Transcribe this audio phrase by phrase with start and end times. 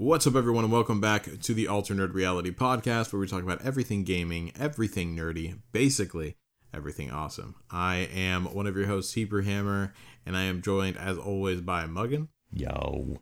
[0.00, 3.60] What's up, everyone, and welcome back to the Alternate Reality Podcast, where we talk about
[3.60, 6.36] everything gaming, everything nerdy, basically
[6.72, 7.56] everything awesome.
[7.70, 9.92] I am one of your hosts, Hebrew Hammer,
[10.24, 12.28] and I am joined, as always, by Muggin.
[12.50, 13.18] Yo.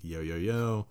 [0.00, 0.86] Yo, yo, yo.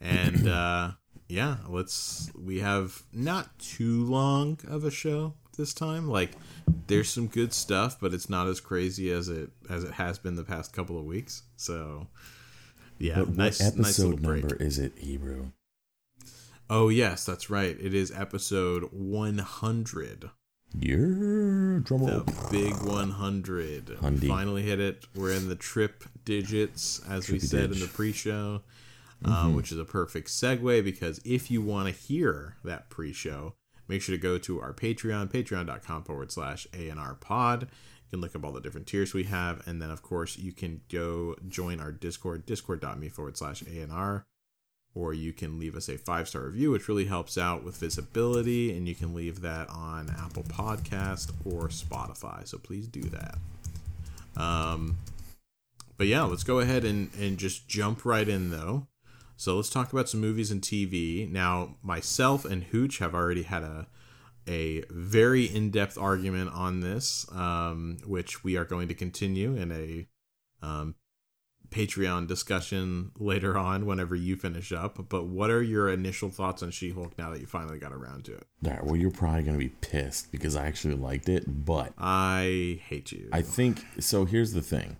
[0.00, 0.92] And, uh,
[1.28, 2.30] yeah, let's.
[2.40, 6.08] We have not too long of a show this time.
[6.08, 6.30] Like,
[6.86, 10.36] there's some good stuff, but it's not as crazy as it as it has been
[10.36, 11.42] the past couple of weeks.
[11.56, 12.06] So,
[12.98, 14.42] yeah, But nice what nice episode break.
[14.42, 15.50] number is it, Hebrew?
[16.70, 17.76] Oh yes, that's right.
[17.80, 20.30] It is episode 100.
[20.76, 20.96] Yeah,
[21.84, 22.20] drum roll.
[22.20, 23.86] The big 100.
[24.00, 24.26] Hundy.
[24.28, 25.04] finally hit it.
[25.14, 28.62] We're in the trip digits, as we Trippy said in the pre-show,
[29.24, 33.54] uh, which is a perfect segue because if you want to hear that pre-show,
[33.86, 37.68] make sure to go to our Patreon, patreon.com forward slash ANR pod.
[38.04, 39.66] You can look up all the different tiers we have.
[39.66, 44.24] And then, of course, you can go join our Discord, discord.me forward slash ANR
[44.94, 48.76] or you can leave us a five star review, which really helps out with visibility.
[48.76, 52.46] And you can leave that on Apple Podcast or Spotify.
[52.46, 53.38] So please do that.
[54.36, 54.98] Um,
[55.96, 58.86] but yeah, let's go ahead and, and just jump right in though.
[59.36, 61.28] So let's talk about some movies and TV.
[61.30, 63.88] Now, myself and Hooch have already had a
[64.46, 69.72] a very in depth argument on this, um, which we are going to continue in
[69.72, 70.06] a
[70.64, 70.94] um,
[71.70, 75.08] Patreon discussion later on whenever you finish up.
[75.08, 78.24] But what are your initial thoughts on She Hulk now that you finally got around
[78.26, 78.46] to it?
[78.64, 81.92] All right, well, you're probably going to be pissed because I actually liked it, but
[81.98, 83.28] I hate you.
[83.32, 84.24] I think so.
[84.24, 84.98] Here's the thing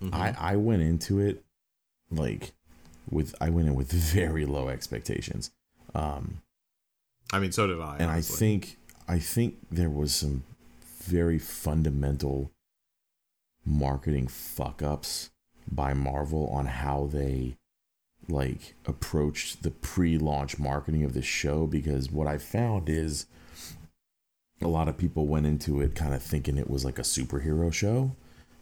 [0.00, 0.14] Mhm.
[0.14, 1.44] I, I went into it
[2.10, 2.52] like
[3.10, 5.50] with, I went in with very low expectations.
[5.94, 6.40] Um,
[7.34, 7.96] I mean, so did I.
[7.98, 10.44] and I think, I think there was some
[11.02, 12.52] very fundamental
[13.66, 15.30] marketing fuck ups
[15.68, 17.56] by Marvel on how they
[18.28, 23.26] like approached the pre-launch marketing of this show because what I found is
[24.62, 27.72] a lot of people went into it kind of thinking it was like a superhero
[27.72, 28.14] show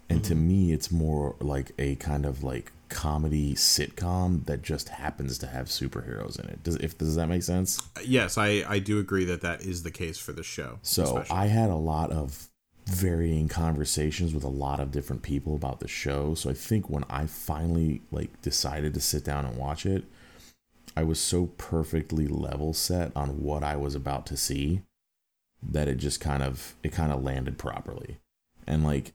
[0.08, 0.48] and to mm-hmm.
[0.48, 5.66] me it's more like a kind of like comedy sitcom that just happens to have
[5.66, 9.40] superheroes in it does if does that make sense yes, I I do agree that
[9.40, 10.78] that is the case for the show.
[10.82, 11.36] so especially.
[11.36, 12.48] I had a lot of
[12.86, 16.34] varying conversations with a lot of different people about the show.
[16.34, 20.04] So I think when I finally like decided to sit down and watch it,
[20.96, 24.82] I was so perfectly level set on what I was about to see
[25.62, 28.18] that it just kind of it kind of landed properly.
[28.66, 29.12] And like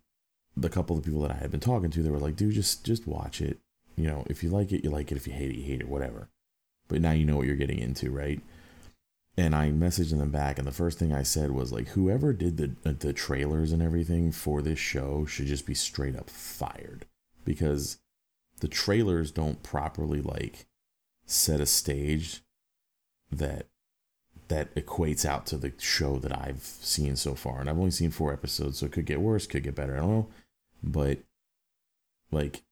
[0.55, 2.83] the couple of people that I had been talking to, they were like, "Dude, just
[2.83, 3.59] just watch it.
[3.97, 5.17] You know, if you like it, you like it.
[5.17, 5.89] If you hate it, you hate it.
[5.89, 6.29] Whatever."
[6.87, 8.41] But now you know what you're getting into, right?
[9.37, 12.57] and I messaged them back, and the first thing I said was like, whoever did
[12.57, 17.05] the uh, the trailers and everything for this show should just be straight up fired
[17.45, 17.99] because
[18.59, 20.65] the trailers don't properly like
[21.27, 22.41] set a stage
[23.31, 23.67] that
[24.47, 28.11] that equates out to the show that I've seen so far, and I've only seen
[28.11, 29.95] four episodes, so it could get worse, could get better.
[29.95, 30.27] I don't know,
[30.81, 31.19] but
[32.31, 32.63] like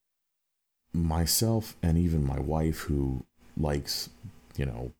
[0.95, 3.25] myself and even my wife who
[3.57, 4.09] likes
[4.57, 4.91] you know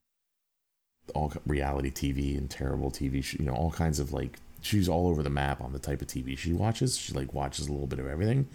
[1.13, 5.21] all reality TV and terrible TV, you know, all kinds of like she's all over
[5.21, 6.97] the map on the type of TV she watches.
[6.97, 8.47] She like watches a little bit of everything.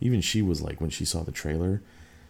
[0.00, 1.82] Even she was like when she saw the trailer,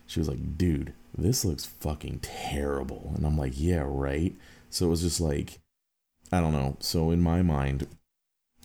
[0.06, 4.34] she was like, "Dude, this looks fucking terrible." And I'm like, "Yeah, right."
[4.70, 5.60] So it was just like
[6.32, 6.76] I don't know.
[6.80, 7.86] So in my mind,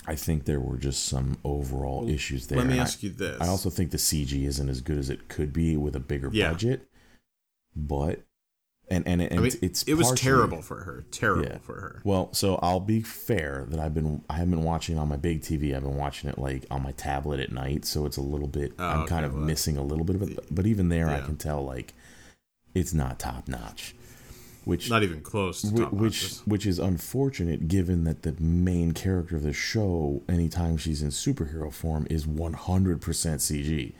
[0.07, 2.57] I think there were just some overall Well, issues there.
[2.57, 3.39] Let me And I- ask you this.
[3.39, 6.29] I also think the CG isn't as good as it could be with a bigger
[6.33, 6.51] Yeah.
[6.51, 6.87] budget.
[7.75, 8.21] But
[8.89, 11.05] and and, and I mean, it's it was terrible for her.
[11.11, 11.57] Terrible Yeah.
[11.59, 12.01] for her.
[12.03, 15.41] Well, so I'll be fair that I've been I haven't been watching on my big
[15.41, 15.73] TV.
[15.73, 18.73] I've been watching it like on my tablet at night, so it's a little bit.
[18.79, 21.07] Oh, I'm okay, kind of well, missing a little bit of it, but even there,
[21.09, 21.93] I can tell like
[22.73, 23.95] it's not top notch.
[24.63, 29.35] Which Not even close to top which which is unfortunate given that the main character
[29.35, 33.93] of the show anytime she's in superhero form is 100% CG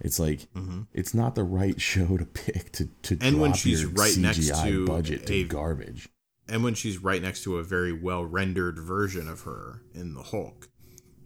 [0.00, 0.46] it's like
[0.92, 3.26] it's not the right show to pick to to Mm-hmm.
[3.28, 6.08] And when she's your right next CGI to budget to a- garbage
[6.48, 10.22] and when she's right next to a very well rendered version of her in the
[10.22, 10.68] Hulk.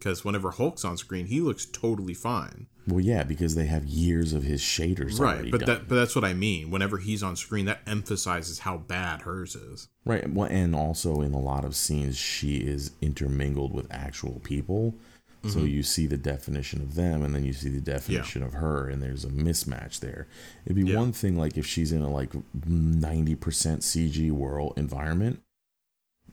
[0.02, 2.66] Because whenever Hulk's on screen, he looks totally fine.
[2.88, 5.68] well yeah because they have years of his shaders Right, but done.
[5.68, 6.72] that but that's what I mean.
[6.72, 9.88] Whenever he's on screen, that emphasizes how bad hers is.
[10.04, 10.28] Right.
[10.28, 14.96] Well, and also in a lot of scenes, she is intermingled with actual people.
[15.44, 15.66] So mm-hmm.
[15.68, 19.00] you see the definition of them, and then you see the definition of her, and
[19.02, 20.26] there's a mismatch there.
[20.64, 20.96] It'd be Yeah.
[20.98, 22.32] one thing like if she's in a like
[22.66, 25.42] ninety percent CG world environment,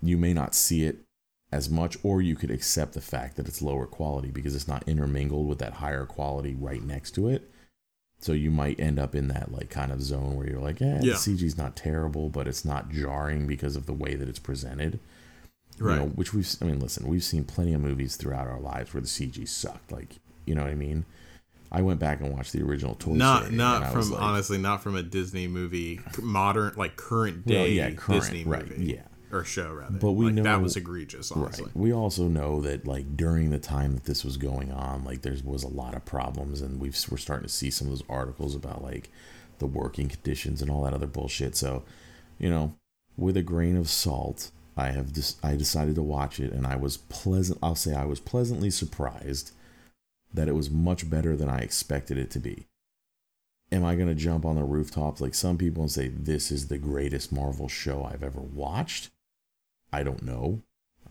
[0.02, 1.06] you may not see it
[1.52, 4.88] as much, or you could accept the fact that it's lower quality because it's not
[4.88, 7.50] intermingled with that higher quality right next to it.
[8.22, 11.00] So you might end up in that like kind of zone where you're like, eh,
[11.02, 11.14] Yeah.
[11.14, 15.00] the CG's not terrible, but it's not jarring because of the way that it's presented.
[15.80, 15.94] Right.
[15.96, 18.94] You know, which we've I mean, listen, we've seen plenty of movies throughout our lives
[18.94, 19.92] where the CG sucked.
[19.92, 21.06] Like, you know what I mean?
[21.72, 23.56] I went back and watched the original Toy not Story.
[23.56, 27.46] not and I was from like, honestly not from a Disney movie, modern like current
[27.48, 29.02] day well, yeah, current, Disney right, movie yeah.
[29.32, 29.98] Or show rather.
[29.98, 31.32] But we like, know- that was egregious.
[31.32, 31.76] Honestly, Right.
[31.76, 35.36] We also know that like during the time that this was going on, like there
[35.44, 38.56] was a lot of problems, and we've we're starting to see some of those articles
[38.56, 39.10] about like
[39.60, 41.56] the working conditions and all that other bullshit.
[41.56, 41.84] So,
[42.38, 42.76] you know,
[43.18, 45.36] with a grain of salt, I have this.
[45.44, 47.60] I decided to watch it, and I was pleasant.
[47.62, 49.52] I'll say I was pleasantly surprised
[50.34, 52.66] that it was much better than I expected it to be.
[53.72, 56.68] Am I going to jump on the rooftop like some people and say this is
[56.68, 59.10] the greatest Marvel show I've ever watched?
[59.92, 60.62] I don't know.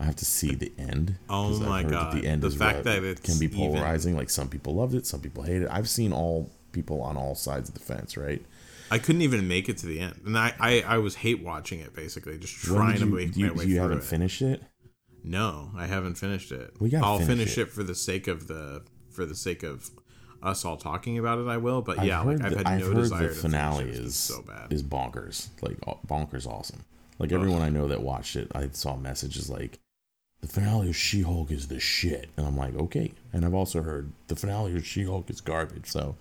[0.00, 1.16] I have to see the end.
[1.28, 2.14] Oh my God.
[2.16, 4.16] The end The fact that it's can be even- polarizing.
[4.16, 5.68] Like some people loved it, some people hate it.
[5.70, 8.44] I've seen all people on all sides of the fence, right?
[8.90, 11.80] I couldn't even make it to the end, and I I, I was hate watching
[11.80, 14.04] it basically, just trying did to make you, my way you through haven't it.
[14.04, 14.62] finished it?
[15.24, 16.72] No, I haven't finished it.
[16.80, 17.62] We gotta I'll finish finish it.
[17.62, 17.70] it.
[17.70, 19.90] for the sake of the for the sake of
[20.42, 21.48] us all talking about it.
[21.48, 23.84] I will, but I've yeah, like I've the- had I've heard desire the to finale
[23.90, 23.94] it.
[23.96, 24.72] Is so bad.
[24.72, 26.84] is bonkers, like bonkers awesome.
[27.18, 29.78] Like everyone I know that watched it, I saw messages like,
[30.40, 33.12] "The finale of She-Hulk is the shit," and I'm like, okay.
[33.32, 35.86] And I've also heard the finale of She-Hulk is garbage.
[35.86, 36.16] So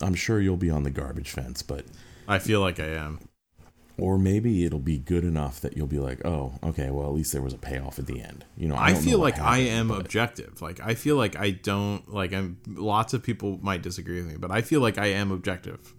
[0.00, 1.84] I'm sure you'll be on the garbage fence, but
[2.28, 3.18] I feel like I am.
[3.98, 7.32] or maybe it'll be good enough that you'll be like, oh, okay, well at least
[7.32, 8.44] there was a payoff at the end.
[8.56, 10.62] You know, I, I, know feel what like I am but- objective.
[10.62, 14.36] Like I feel like I don't like I'm lots of people might disagree with me,
[14.38, 15.94] but I feel like I am objective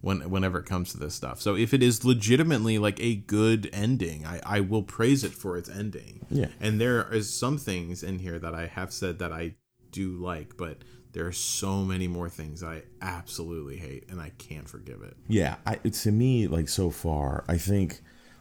[0.00, 1.40] when whenever it comes to this stuff.
[1.40, 5.56] So if it is legitimately like a good ending, I, I will praise it for
[5.56, 6.26] its ending.
[6.30, 6.48] Yeah.
[6.60, 9.54] And there is some things in here that I have said that I
[9.90, 10.78] do like, but
[11.12, 15.16] there are so many more things I absolutely hate and I can't forgive it.
[15.26, 18.00] Yeah, I, to me, like so far, I think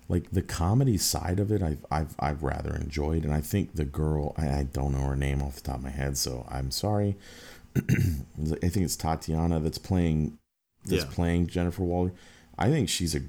[0.09, 3.85] like the comedy side of it, I've I've I've rather enjoyed, and I think the
[3.85, 6.71] girl, I, I don't know her name off the top of my head, so I'm
[6.71, 7.17] sorry.
[7.75, 10.37] I think it's Tatiana that's playing
[10.87, 11.09] that's Yeah.
[11.11, 12.13] playing Jennifer Waller.
[12.57, 13.21] I think she's a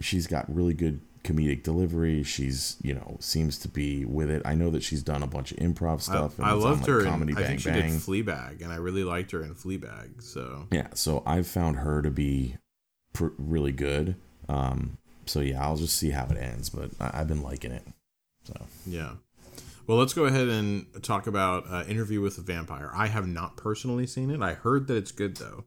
[0.00, 2.22] she's got really good comedic delivery.
[2.22, 4.42] She's you know seems to be with it.
[4.44, 6.38] I know that she's done a bunch of improv stuff.
[6.38, 7.04] I, I loved like, her.
[7.04, 7.92] Comedy in, I think she Bang.
[7.92, 10.22] did Fleabag, and I really liked her in Fleabag.
[10.22, 12.56] So Yeah, so I've found her to be
[13.12, 14.16] pr- really good.
[14.48, 17.86] Um, so yeah, I'll just see how it ends, but I- I've been liking it.
[18.44, 18.54] So
[18.86, 19.12] Yeah.
[19.88, 22.90] Well, let's go ahead and talk about uh, Interview with a Vampire.
[22.92, 24.42] I have not personally seen it.
[24.42, 25.64] I heard that it's good though.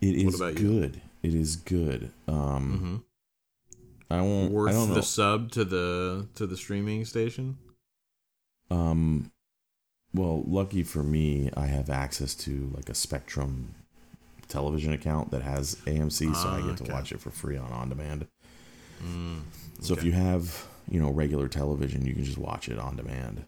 [0.00, 1.00] It is good.
[1.22, 2.10] It is good.
[2.28, 2.96] Um, hmm
[4.10, 4.52] I won't.
[4.52, 4.94] Worth I don't know.
[4.96, 7.56] the sub to the to the streaming station.
[8.70, 9.30] Um,
[10.12, 13.74] well, lucky for me, I have access to like a Spectrum
[14.48, 16.92] television account that has AMC, so I Ah, get to okay.
[16.92, 18.26] watch it for free on on demand.
[19.02, 19.40] Mm,
[19.80, 23.44] So if you have, you know, regular television, you can just watch it on demand.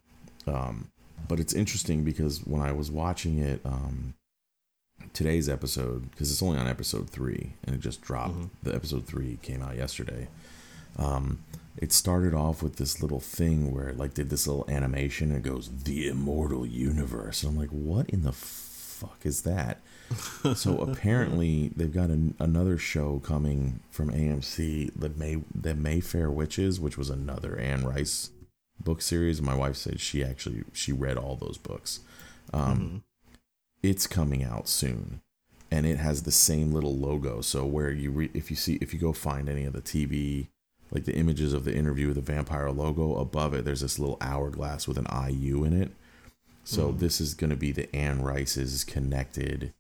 [0.47, 0.91] Um,
[1.29, 4.15] but it's interesting because when I was watching it, um,
[5.17, 8.51] today's episode, because it's only on episode three and it just dropped, Mhm.
[8.63, 10.29] the episode three came out yesterday.
[10.97, 11.41] Um,
[11.79, 15.39] it started off with this little thing where it like did this little animation and
[15.45, 17.43] it goes, the immortal universe.
[17.43, 19.81] And I'm like, what in the fuck is that?
[20.55, 26.79] so apparently they've got an, another show coming from AMC, the May the Mayfair Witches,
[26.79, 28.31] which was another Anne Rice
[28.83, 29.43] book series.
[29.43, 32.01] My wife said she actually she read all those books.
[32.53, 33.03] Um, Mhm.
[33.87, 35.21] It's coming out soon,
[35.71, 37.41] and it has the same little logo.
[37.41, 40.49] So where you re- if you see if you go find any of the TV
[40.91, 44.17] like the images of the interview with the vampire logo above it, there's this little
[44.21, 45.91] hourglass with an IU in it.
[46.65, 46.99] So Mhm.
[46.99, 49.73] this is going to be the Anne Rice's connected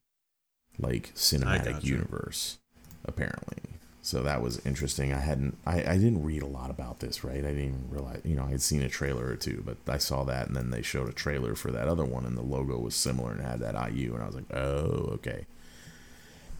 [0.78, 2.58] like cinematic universe
[3.04, 3.58] apparently
[4.06, 7.44] so that was interesting i hadn't I, I didn't read a lot about this right
[7.44, 10.22] i didn't realize you know i had seen a trailer or two but i saw
[10.24, 12.94] that and then they showed a trailer for that other one and the logo was
[12.94, 15.46] similar and had that iu and i was like oh okay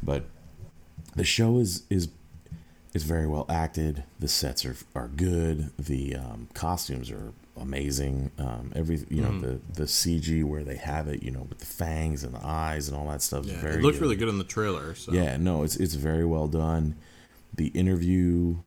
[0.02, 0.24] but
[1.14, 2.08] the show is is
[2.94, 8.72] is very well acted the sets are are good the um, costumes are amazing um,
[8.74, 9.40] every you know Mhm.
[9.42, 12.88] the the cg where they have it you know with the fangs and the eyes
[12.88, 14.02] and all that stuff is Yeah, very it looks good.
[14.02, 14.94] really good in the trailer.
[14.94, 15.12] So.
[15.12, 16.96] Yeah, no, it's it's very well done.
[17.56, 18.58] The interview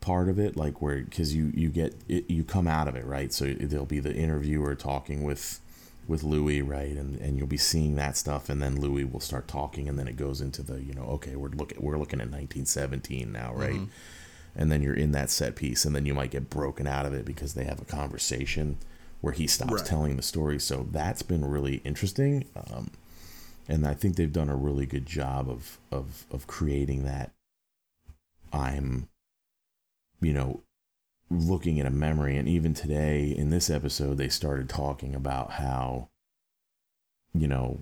[0.00, 3.04] part of it, like where because you you get it, you come out of it
[3.06, 5.60] right, so there'll be the interviewer talking with
[6.08, 9.46] with Louis, right, and and you'll be seeing that stuff, and then Louis will start
[9.46, 12.30] talking, and then it goes into the you know okay we're looking we're looking at
[12.30, 13.88] 1917 now, right, Mhm.
[14.56, 17.12] and then you're in that set piece, and then you might get broken out of
[17.14, 18.78] it because they have a conversation
[19.20, 19.84] where he stops Right.
[19.86, 20.58] telling the story.
[20.58, 22.46] So that's been really interesting.
[22.56, 22.90] Um,
[23.68, 27.30] and I think they've done a really good job of of of creating that.
[28.52, 29.08] I'm,
[30.20, 30.62] you know,
[31.30, 36.08] looking at a memory, and even today in this episode, they started talking about how,
[37.34, 37.80] you know,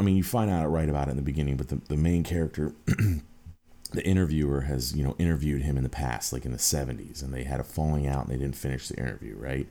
[0.00, 2.24] I mean, you find out right about it in the beginning, but the, the main
[2.24, 7.22] character, the interviewer has, you know, interviewed him in the past, like in the 70s,
[7.22, 9.68] and they had a falling out and they didn't finish the interview, right?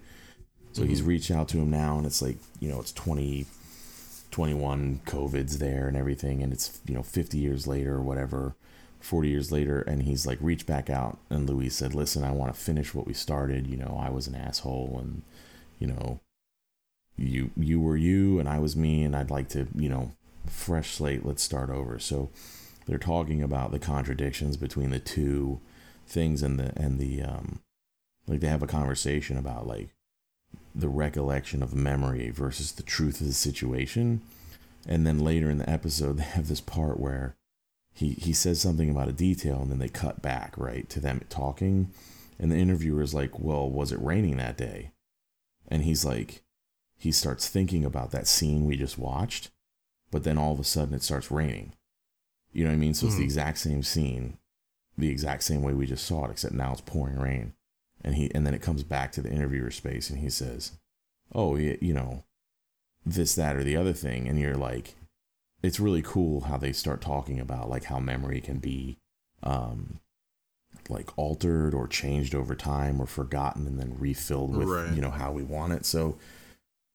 [0.73, 0.89] So mm-hmm.
[0.89, 3.45] he's reached out to him now, and it's like, you know, it's 20,
[4.29, 8.55] 21, COVID's there and everything, and it's, you know, 50 years later or whatever,
[9.01, 12.53] 40 years later, and he's like, reached back out, and Louis said, listen, I want
[12.53, 13.67] to finish what we started.
[13.67, 15.23] You know, I was an asshole, and,
[15.79, 16.19] you know,
[17.21, 20.11] you you were you and I was me and I'd like to, you know,
[20.47, 21.99] fresh slate, let's start over.
[21.99, 22.29] So
[22.85, 25.59] they're talking about the contradictions between the two
[26.07, 27.59] things and the and the um
[28.27, 29.89] like they have a conversation about like
[30.73, 34.21] the recollection of memory versus the truth of the situation.
[34.87, 37.35] And then later in the episode they have this part where
[37.93, 41.21] he he says something about a detail and then they cut back, right, to them
[41.29, 41.91] talking.
[42.39, 44.91] And the interviewer is like, Well, was it raining that day?
[45.67, 46.41] And he's like
[46.97, 49.49] he starts thinking about that scene we just watched
[50.11, 51.73] but then all of a sudden it starts raining.
[52.51, 52.93] You know what I mean?
[52.93, 53.19] So it's mm.
[53.19, 53.27] the hmm.
[53.27, 54.37] exact same scene,
[54.97, 57.53] the exact same way we just saw it, except now it's pouring rain.
[58.03, 60.73] And he and then it comes back to the interviewer space and he says,
[61.33, 62.25] "Oh, you know,
[63.05, 64.95] this, that, or the other thing," and you're like,
[65.63, 68.97] it's really cool how they start talking about like how memory can be,
[69.43, 69.99] um,
[70.89, 74.93] like altered or changed over time or forgotten and then refilled with right.
[74.93, 75.85] you know how we want it.
[75.85, 76.17] So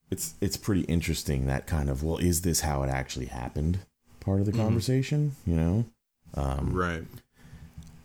[0.09, 3.79] it's it's pretty interesting that kind of well is this how it actually happened
[4.19, 4.61] part of the mm-hmm.
[4.61, 5.85] conversation you know
[6.35, 7.03] um, right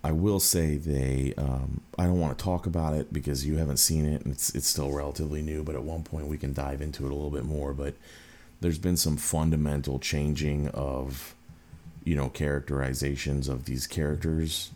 [0.05, 3.77] i will say they um, i don't want to talk about it because you haven't
[3.77, 6.81] seen it and it's it's still relatively new but at one point we can dive
[6.81, 7.95] into it a little bit more but
[8.63, 11.35] there's been some fundamental changing of
[12.05, 14.71] you know characterizations of these characters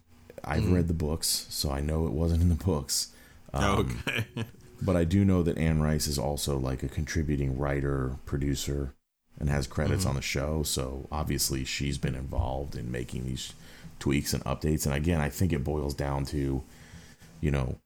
[0.45, 0.75] i've mm.
[0.75, 3.13] read the books so i know it wasn't in the books
[3.55, 4.45] um, okay
[4.83, 8.95] but I do know that Anne Rice is also like a contributing writer, producer,
[9.39, 10.11] and has credits mm-hmm.
[10.11, 10.63] on the show.
[10.63, 13.53] So obviously she's been involved in making these
[13.99, 14.87] tweaks and updates.
[14.87, 16.63] And again, I think it boils down to,
[17.41, 17.79] you know,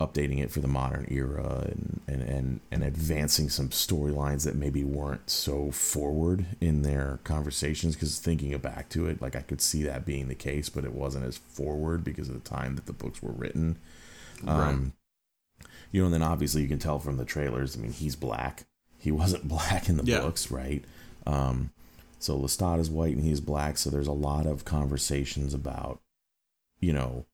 [0.00, 4.82] updating it for the modern era and and and, and advancing some storylines that maybe
[4.82, 9.82] weren't so forward in their conversations because thinking back to it like i could see
[9.82, 12.92] that being the case but it wasn't as forward because of the time that the
[12.92, 13.76] books were written
[14.42, 14.68] right.
[14.68, 14.92] um,
[15.92, 17.76] you know, and then obviously you can tell from the trailers.
[17.76, 18.64] I mean, he's black.
[18.98, 20.20] He wasn't black in the yeah.
[20.20, 20.84] books, right?
[21.26, 21.70] Um,
[22.18, 23.78] so Lestat is white and he's black.
[23.78, 26.00] So there's a lot of conversations about,
[26.78, 27.26] you know,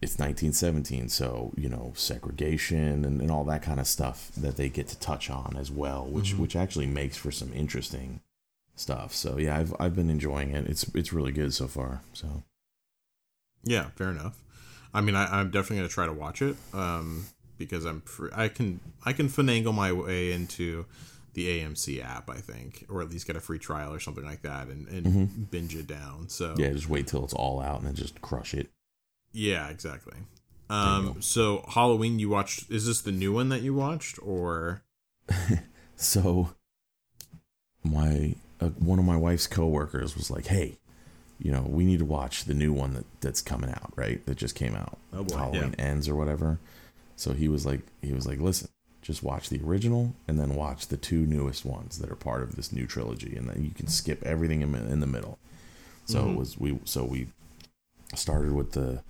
[0.00, 4.68] it's 1917, so you know segregation and, and all that kind of stuff that they
[4.68, 6.42] get to touch on as well, which mm-hmm.
[6.42, 8.20] which actually makes for some interesting
[8.76, 9.12] stuff.
[9.12, 10.66] So yeah, I've I've been enjoying it.
[10.66, 12.02] It's it's really good so far.
[12.12, 12.44] So
[13.64, 14.40] yeah, fair enough.
[14.94, 17.26] I mean, I, am definitely gonna try to watch it um,
[17.58, 18.30] because I'm free.
[18.34, 20.86] I can I can finagle my way into
[21.34, 24.42] the AMC app, I think, or at least get a free trial or something like
[24.42, 25.42] that, and, and mm-hmm.
[25.44, 26.28] binge it down.
[26.28, 28.70] So yeah, just wait till it's all out and then just crush it.
[29.32, 30.14] Yeah, exactly.
[30.70, 32.70] Um, so Halloween, you watched?
[32.70, 34.82] Is this the new one that you watched, or?
[35.96, 36.50] so,
[37.82, 40.78] my uh, one of my wife's coworkers was like, "Hey,
[41.38, 44.24] you know, we need to watch the new one that, that's coming out, right?
[44.26, 44.98] That just came out.
[45.12, 45.84] Oh boy, Halloween yeah.
[45.84, 46.58] ends or whatever.
[47.16, 48.68] So he was like, he was like, listen,
[49.02, 52.56] just watch the original and then watch the two newest ones that are part of
[52.56, 55.38] this new trilogy, and then you can skip everything in, in the middle.
[56.06, 56.30] So mm-hmm.
[56.30, 57.28] it was we so we
[58.14, 59.02] started with the,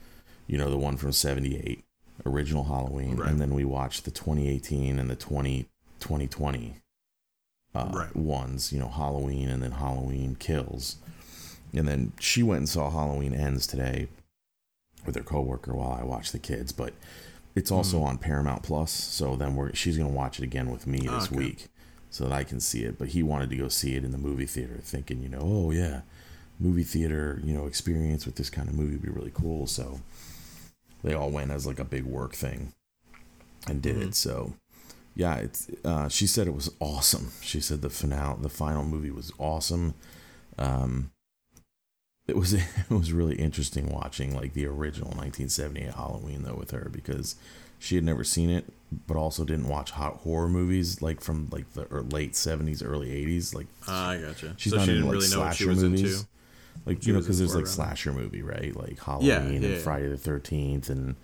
[0.49, 1.85] you know, the one from '78,
[2.27, 3.31] original Halloween, right.
[3.31, 5.69] and then we watched the 2018 and the 20
[6.01, 6.75] 2020
[7.75, 8.17] uh, right.
[8.17, 8.73] ones.
[8.73, 10.97] You know, Halloween and then Halloween Kills
[11.73, 14.09] and then she went and saw Halloween Ends today
[15.05, 16.73] with her coworker while I watched the kids.
[16.73, 16.95] But
[17.55, 18.07] it's also mm.
[18.07, 21.37] on Paramount Plus, so then we're she's gonna watch it again with me this okay.
[21.37, 21.69] week
[22.11, 22.99] so that I can see it.
[22.99, 25.71] But he wanted to go see it in the movie theater, thinking, you know, oh
[25.71, 26.03] yeah,
[26.59, 29.67] movie theater, you know, experience with this kind of movie would be really cool.
[29.67, 30.01] So
[31.03, 32.73] they all went as like a big work thing
[33.67, 34.09] and did mm-hmm.
[34.09, 34.15] it.
[34.15, 34.55] So
[35.15, 37.33] yeah, it's uh, she said it was awesome.
[37.41, 39.95] She said the finale, the final movie was awesome.
[40.59, 41.11] Um,
[42.29, 46.89] it was it was really interesting watching like the original 1978 Halloween though with her
[46.93, 47.35] because
[47.81, 48.67] she had never seen it
[49.07, 53.55] but also didn't watch hot horror movies like from like the late 70s early 80s
[53.55, 55.83] like ah, I gotcha she's so not she didn't like, really know what she was
[55.83, 56.21] movies.
[56.21, 56.29] into
[56.87, 59.83] like you know because there's like slasher movie right like Halloween yeah, yeah, and.
[59.83, 61.17] Friday the 13th and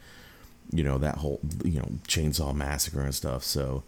[0.73, 3.83] you know that whole you know chainsaw massacre and stuff so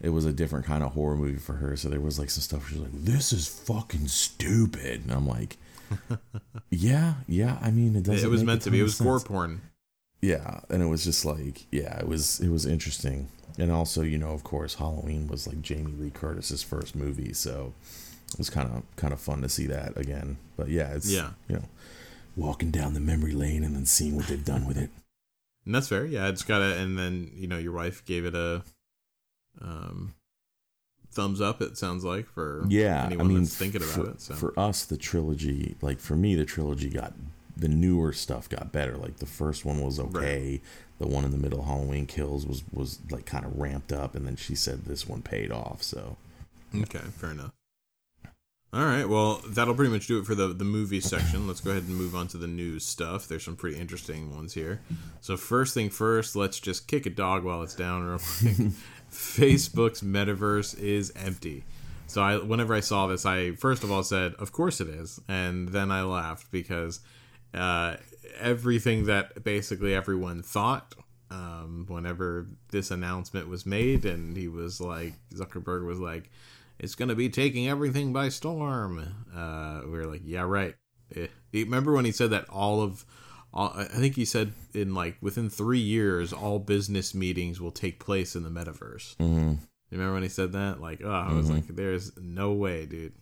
[0.00, 1.76] it was a different kind of horror movie for her.
[1.76, 2.68] So there was like some stuff.
[2.68, 5.58] She was like, "This is fucking stupid," and I'm like,
[6.70, 7.58] "Yeah, yeah.
[7.60, 8.80] I mean, it doesn't." It was meant to be.
[8.80, 9.60] It was gore porn.
[10.22, 14.18] Yeah, and it was just like, yeah, it was it was interesting, and also, you
[14.18, 17.72] know, of course, Halloween was like Jamie Lee Curtis's first movie, so
[18.32, 20.36] it was kind of kind of fun to see that again.
[20.56, 21.30] But yeah, it's Yeah.
[21.48, 21.64] you know,
[22.36, 24.90] walking down the memory lane and then seeing what they've done with it.
[25.66, 26.06] And that's fair.
[26.06, 26.76] Yeah, it's got a.
[26.78, 28.62] And then you know your wife gave it a
[29.60, 30.14] um
[31.12, 31.60] thumbs up.
[31.60, 34.20] It sounds like for Yeah, anyone I mean, that's thinking about for, it.
[34.20, 37.12] So for us, the trilogy, like for me, the trilogy got
[37.56, 38.96] the newer stuff got better.
[38.96, 40.60] Like the first one was okay.
[40.98, 44.26] The one in the middle, Halloween Kills, was was like kind of ramped up, and
[44.26, 45.82] then she said this one paid off.
[45.82, 46.16] So
[46.74, 47.52] okay, fair enough.
[48.72, 51.48] All right, well that'll pretty much do it for the the movie section.
[51.48, 53.26] Let's go ahead and move on to the news stuff.
[53.26, 54.80] There's some pretty interesting ones here.
[55.20, 58.72] So first thing first, let's just kick a dog while it's down real quick.
[59.10, 61.64] Facebook's metaverse is empty.
[62.06, 65.20] So I whenever I saw this, I first of all said, "Of course it is,"
[65.28, 67.00] and then I laughed because
[67.52, 67.96] uh,
[68.38, 70.94] everything that basically everyone thought
[71.30, 76.30] um, whenever this announcement was made, and he was like, Zuckerberg was like,
[76.80, 78.98] "It's going to be taking everything by storm."
[79.34, 80.74] Uh, we were like, "Yeah, right."
[81.14, 83.04] Eh, Remember when he said that all of
[83.52, 87.98] all, I think he said in like within three years, all business meetings will take
[87.98, 89.16] place in the metaverse.
[89.16, 89.58] mhm.
[89.90, 90.80] You remember when he said that?
[90.80, 91.54] Like, oh, I was Mhm.
[91.54, 93.14] like, there's no way, dude.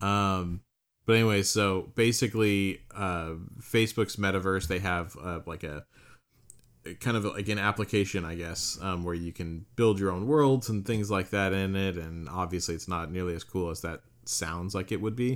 [0.00, 0.62] Um,
[1.06, 5.84] but anyway, so basically, uh, Facebook's metaverse, they have uh, like a
[7.00, 10.68] kind of like an application, I guess, um, where you can build your own worlds
[10.68, 11.96] and things like that in it.
[11.96, 15.34] And obviously, it's not nearly as cool as that sounds like it would be.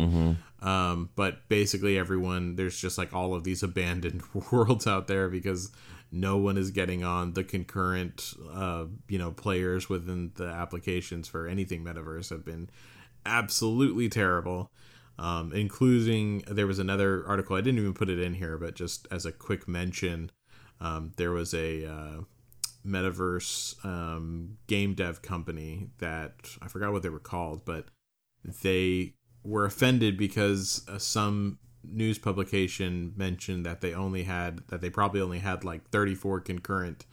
[0.62, 5.70] Um, but basically, everyone there's just like all of these abandoned worlds out there because
[6.12, 11.46] no one is getting on the concurrent, uh, you know, players within the applications for
[11.46, 12.70] anything metaverse have been
[13.24, 14.70] absolutely terrible.
[15.18, 19.08] Um, including there was another article I didn't even put it in here, but just
[19.10, 20.30] as a quick mention,
[20.80, 22.20] um, there was a uh,
[22.86, 27.86] metaverse um, game dev company that I forgot what they were called, but
[28.62, 31.58] they were offended because uh, some
[31.88, 37.06] news publication mentioned that they only had that they probably only had like 34 concurrent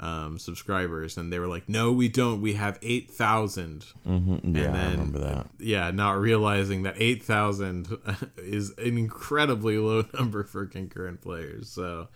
[0.00, 4.56] um, subscribers and they were like no we don't we have 8000 Mm-hmm.
[4.56, 5.46] Yeah, I then- remember that.
[5.60, 7.98] yeah not realizing that 8000
[8.38, 12.08] is an incredibly low number for concurrent players so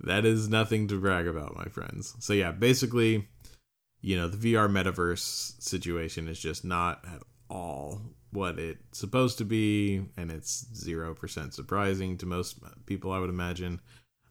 [0.00, 2.14] that is nothing to brag about my friends.
[2.20, 3.28] So yeah basically
[4.00, 9.44] you know the vr metaverse situation is just not at all what it's supposed to
[9.44, 13.80] be and it's 0% surprising to most people i would imagine.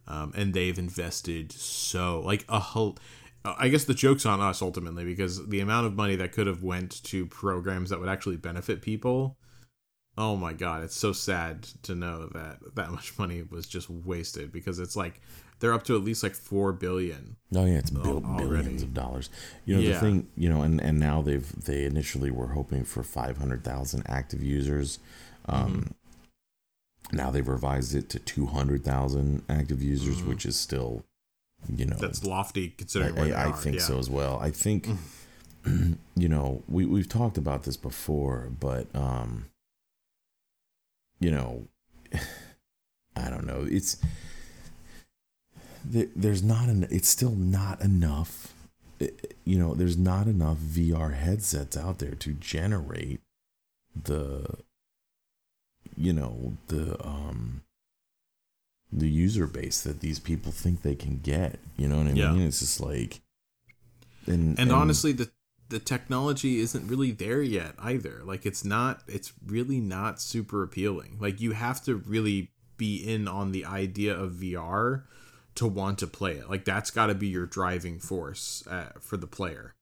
[0.08, 2.98] Um, and they've invested so like a whole
[3.44, 6.62] i guess the joke's on us ultimately because the amount of money that could have
[6.62, 9.38] went to programs that would actually benefit people
[10.16, 14.52] oh my god it's so sad to know that that much money was just wasted
[14.52, 15.22] because it's like
[15.60, 18.48] they're up to at least like 4 billion Oh yeah, it's bil- already.
[18.64, 19.30] billions of dollars.
[19.66, 19.94] You know Yeah.
[19.94, 23.64] the thing, you know, and and now they've they initially were hoping for five hundred
[23.64, 25.00] thousand active users.
[25.48, 25.94] Um,
[27.14, 30.28] Now they've revised it to two hundred thousand active users, Mhm.
[30.28, 31.04] which is still,
[31.74, 33.56] you know, that's lofty I, considering I, I are.
[33.56, 33.82] think yeah.
[33.84, 34.38] so as well.
[34.40, 34.90] I think,
[36.16, 39.46] you know, we we've talked about this before, but um,
[41.20, 41.68] you know,
[43.16, 43.66] I don't know.
[43.70, 43.98] It's
[45.90, 46.88] there's not an.
[46.90, 48.54] It's still not enough.
[49.44, 53.22] You know, there's not enough VR headsets out there to generate
[54.02, 54.46] the,
[55.98, 57.62] you know, the um,
[58.92, 61.60] the user base that these people think they can get.
[61.78, 62.32] You know what I Yeah.
[62.34, 62.48] mean?
[62.48, 63.22] It's just like,
[64.28, 65.30] and and honestly the
[65.70, 71.18] the technology isn't really there yet either like it's not it's really not super appealing
[71.20, 75.04] like you have to really be in on the idea of VR
[75.56, 79.18] to want to play it like that's got to be your driving force uh, for
[79.18, 79.74] the player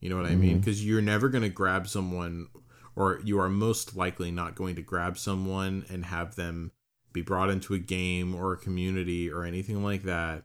[0.00, 2.48] you know what i mean because you're never going to grab someone
[2.96, 6.72] or you are most likely not going to grab someone and have them
[7.12, 10.42] be brought into a game or a community or anything like that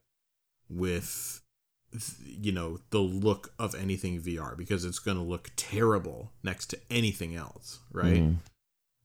[0.69, 1.41] with
[2.25, 6.79] you know the look of anything VR because it's going to look terrible next to
[6.91, 8.21] anything else, right?
[8.21, 8.35] Mhm.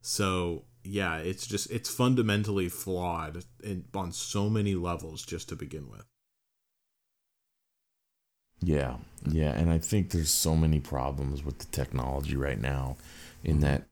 [0.00, 5.88] So yeah, it's just it's fundamentally flawed in, on so many levels just to begin
[5.90, 6.04] with.
[8.60, 12.96] Yeah, yeah, and I think there's so many problems with the technology right now,
[13.42, 13.88] in that,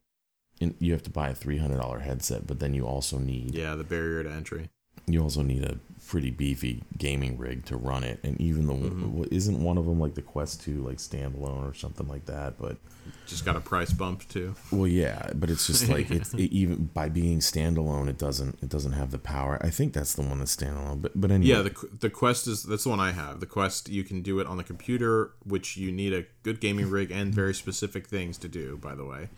[0.61, 3.53] in, you have to buy a three hundred dollar headset, but then you also need
[3.53, 4.71] Yeah, the barrier to entry.
[5.13, 5.77] You also need a
[6.11, 9.23] pretty beefy gaming rig to run it, and even the mm-hmm.
[9.31, 12.77] isn't one of them like the Quest Two like standalone or something like that, but
[13.25, 14.53] just got a price bump too.
[14.71, 18.67] Well, yeah, but it's just like it's it, even by being standalone, it doesn't it
[18.67, 19.57] doesn't have the power.
[19.61, 21.55] I think that's the one that's standalone, but but anyway.
[21.55, 23.39] Yeah, the the Quest is that's the one I have.
[23.39, 26.89] The Quest you can do it on the computer, which you need a good gaming
[26.89, 28.77] rig and very specific things to do.
[28.77, 29.29] By the way.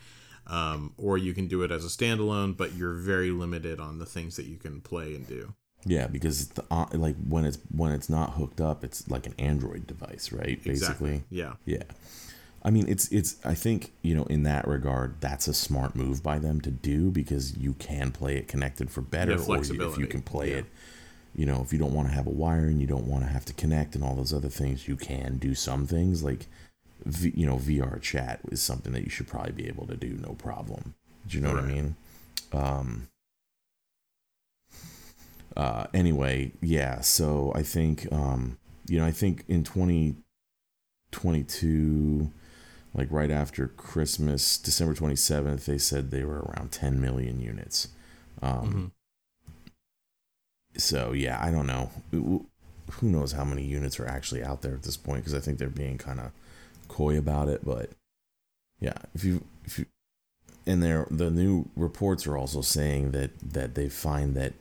[0.46, 4.04] Um, or you can do it as a standalone, but you're very limited on the
[4.04, 5.54] things that you can play and do.
[5.86, 9.34] Yeah, because the, uh, like when it's when it's not hooked up, it's like an
[9.38, 10.62] Android device, right?
[10.62, 10.72] Basically.
[10.72, 11.24] Exactly.
[11.30, 11.54] Yeah.
[11.66, 11.82] Yeah.
[12.62, 13.36] I mean, it's it's.
[13.44, 17.10] I think you know, in that regard, that's a smart move by them to do
[17.10, 20.56] because you can play it connected for better, or if you can play yeah.
[20.58, 20.64] it,
[21.34, 23.30] you know, if you don't want to have a wire and you don't want to
[23.30, 26.46] have to connect and all those other things, you can do some things like,
[27.04, 30.16] v, you know, VR chat is something that you should probably be able to do
[30.22, 30.94] no problem.
[31.26, 31.64] Do you know right.
[31.64, 31.96] what I mean?
[32.52, 33.08] Um,
[35.56, 37.00] uh, anyway, yeah.
[37.00, 42.30] So I think, um, you know, I think in 2022,
[42.94, 47.88] like right after Christmas, December 27th, they said they were around 10 million units.
[48.42, 48.84] Um, mm-hmm.
[50.76, 51.90] So yeah, I don't know.
[52.10, 55.20] Who knows how many units are actually out there at this point?
[55.20, 56.32] Because I think they're being kind of
[56.88, 57.64] coy about it.
[57.64, 57.90] But
[58.80, 59.86] yeah, if you if you
[60.66, 64.54] and there the new reports are also saying that that they find that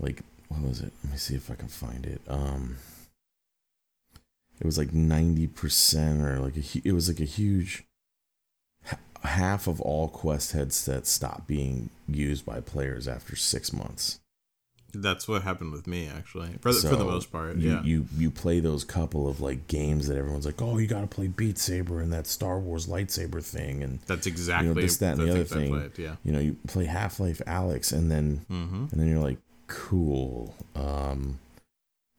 [0.00, 0.92] like what was it?
[1.04, 2.20] Let me see if I can find it.
[2.28, 2.76] Um,
[4.58, 7.84] it was like ninety percent, or like a, it was like a huge
[9.22, 14.20] half of all Quest headsets stopped being used by players after six months.
[14.92, 17.56] That's what happened with me, actually, for the, so for the most part.
[17.56, 20.88] You, yeah, you you play those couple of like games that everyone's like, oh, you
[20.88, 24.74] got to play Beat Saber and that Star Wars lightsaber thing, and that's exactly you
[24.74, 25.70] know, this, that, and the, the other thing.
[25.70, 28.86] Played, yeah, you know, you play Half Life Alyx, and then mm-hmm.
[28.90, 29.38] and then you're like,
[29.70, 30.54] cool.
[30.74, 31.38] Um,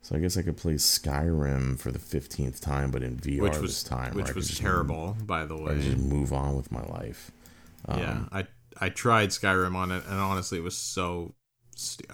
[0.01, 3.57] so I guess I could play Skyrim for the fifteenth time, but in VR which
[3.57, 5.73] was, this time, which was terrible, move, by the way.
[5.73, 7.31] I just move on with my life.
[7.87, 8.47] Um, yeah, I
[8.79, 11.35] I tried Skyrim on it, and honestly, it was so.
[11.75, 12.09] St-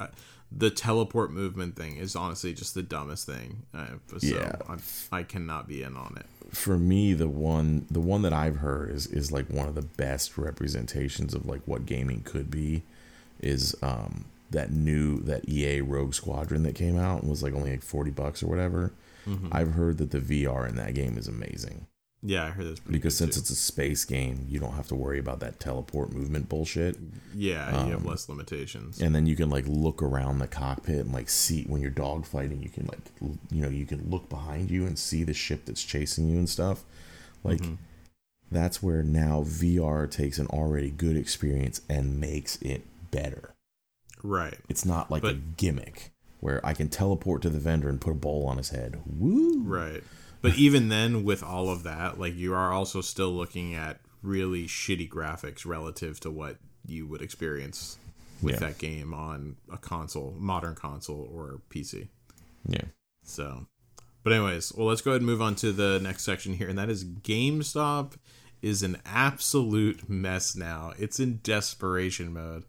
[0.49, 3.63] the teleport movement thing is honestly just the dumbest thing.
[3.73, 6.55] Uh, so yeah, I'm, I cannot be in on it.
[6.55, 9.81] For me, the one the one that I've heard is is like one of the
[9.81, 12.83] best representations of like what gaming could be.
[13.41, 17.71] Is um that new that EA Rogue Squadron that came out and was like only
[17.71, 18.93] like forty bucks or whatever.
[19.27, 19.49] Mm-hmm.
[19.51, 21.87] I've heard that the VR in that game is amazing.
[22.23, 23.41] Yeah, I heard that's because since too.
[23.41, 26.97] it's a space game, you don't have to worry about that teleport movement bullshit.
[27.35, 28.99] Yeah, um, you have um, less limitations.
[28.99, 32.63] And then you can like look around the cockpit and like see when you're dogfighting,
[32.63, 32.99] you can like
[33.51, 36.49] you know you can look behind you and see the ship that's chasing you and
[36.49, 36.83] stuff.
[37.43, 37.75] Like mm-hmm.
[38.51, 42.81] that's where now VR takes an already good experience and makes it
[43.11, 43.53] better.
[44.23, 44.57] Right.
[44.69, 48.11] It's not like but, a gimmick where I can teleport to the vendor and put
[48.11, 49.01] a bowl on his head.
[49.05, 49.61] Woo!
[49.63, 50.03] Right.
[50.41, 54.65] But even then, with all of that, like you are also still looking at really
[54.65, 57.97] shitty graphics relative to what you would experience
[58.41, 58.67] with yeah.
[58.67, 62.07] that game on a console, modern console or PC.
[62.67, 62.83] Yeah.
[63.23, 63.65] So,
[64.23, 66.77] but anyways, well, let's go ahead and move on to the next section here, and
[66.77, 68.13] that is GameStop
[68.61, 70.93] is an absolute mess now.
[70.97, 72.63] It's in desperation mode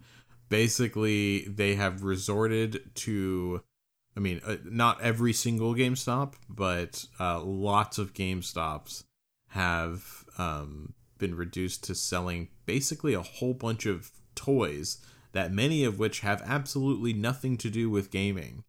[0.48, 3.62] basically they have resorted to
[4.16, 9.04] I mean, uh, not every single GameStop, but uh, lots of GameStops
[9.50, 14.98] have um, been reduced to selling basically a whole bunch of toys
[15.32, 18.64] that many of which have absolutely nothing to do with gaming.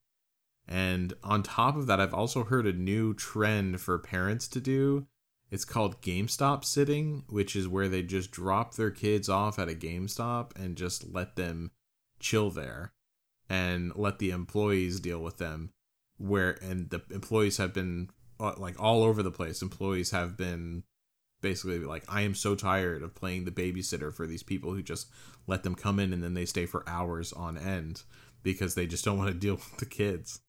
[0.67, 5.07] And on top of that, I've also heard a new trend for parents to do.
[5.51, 9.73] It's called GameStop sitting, which is where they just drop their kids off at a
[9.73, 11.71] GameStop and just let them
[12.19, 12.93] chill there
[13.49, 15.71] and let the employees deal with them.
[16.17, 18.09] Where and the employees have been
[18.39, 19.62] uh, like all over the place.
[19.62, 20.83] Employees have been
[21.41, 25.07] basically like i am so tired of playing the babysitter for these people who just
[25.47, 28.03] let them come in and then they stay for hours on end
[28.43, 30.41] because they just don't want to deal with the kids.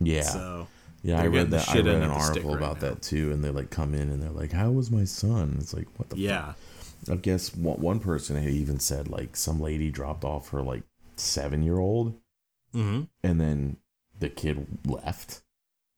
[0.00, 0.22] Yeah.
[0.22, 0.68] So
[1.02, 3.70] yeah i read that i read an article about right that too and they like
[3.70, 6.52] come in and they're like how was my son it's like what the yeah
[7.04, 7.14] fuck?
[7.14, 10.82] i guess one person had even said like some lady dropped off her like
[11.20, 12.14] seven year old,
[12.74, 13.02] mm-hmm.
[13.22, 13.76] and then
[14.18, 15.42] the kid left.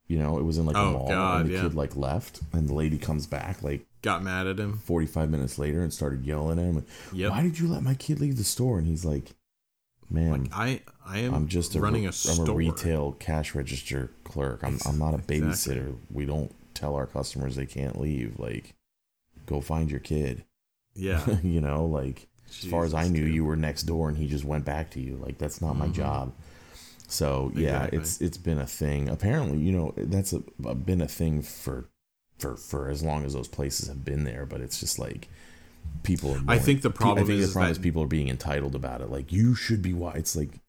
[0.08, 1.62] You know, it was in like oh, a mall, God, and the yeah.
[1.62, 4.76] kid like left, and the lady comes back like got mad at him.
[4.78, 6.86] Forty five minutes later, and started yelling at him.
[7.12, 7.30] Yep.
[7.30, 8.78] Why did you let my kid leave the store?
[8.78, 9.30] And he's like,
[10.12, 12.50] "Man, like, I I am I'm just a, running a I'm store.
[12.50, 14.62] a retail cash register clerk.
[14.62, 15.88] I'm I'm not a babysitter.
[15.88, 15.94] Exactly.
[16.10, 18.38] We don't tell our customers they can't leave.
[18.38, 18.74] Like,
[19.46, 20.44] go find your kid.
[20.94, 22.28] Yeah, you know, like."
[22.62, 25.00] as far as I knew, you were next door, and he just went back to
[25.00, 25.16] you.
[25.16, 25.78] Like that's not mm-hmm.
[25.78, 26.32] my job.
[27.08, 27.98] So yeah, Exactly.
[27.98, 29.08] it's it's been a thing.
[29.08, 30.40] Apparently, you know, that's a,
[30.74, 31.88] been a thing for
[32.38, 34.46] for for as long as those places have been there.
[34.46, 35.28] But it's just like
[36.02, 36.36] people.
[36.48, 38.74] I think the problem I think is the problem that- is people are being entitled
[38.74, 39.10] about it.
[39.10, 39.92] Like you should be.
[39.92, 40.60] Why it's like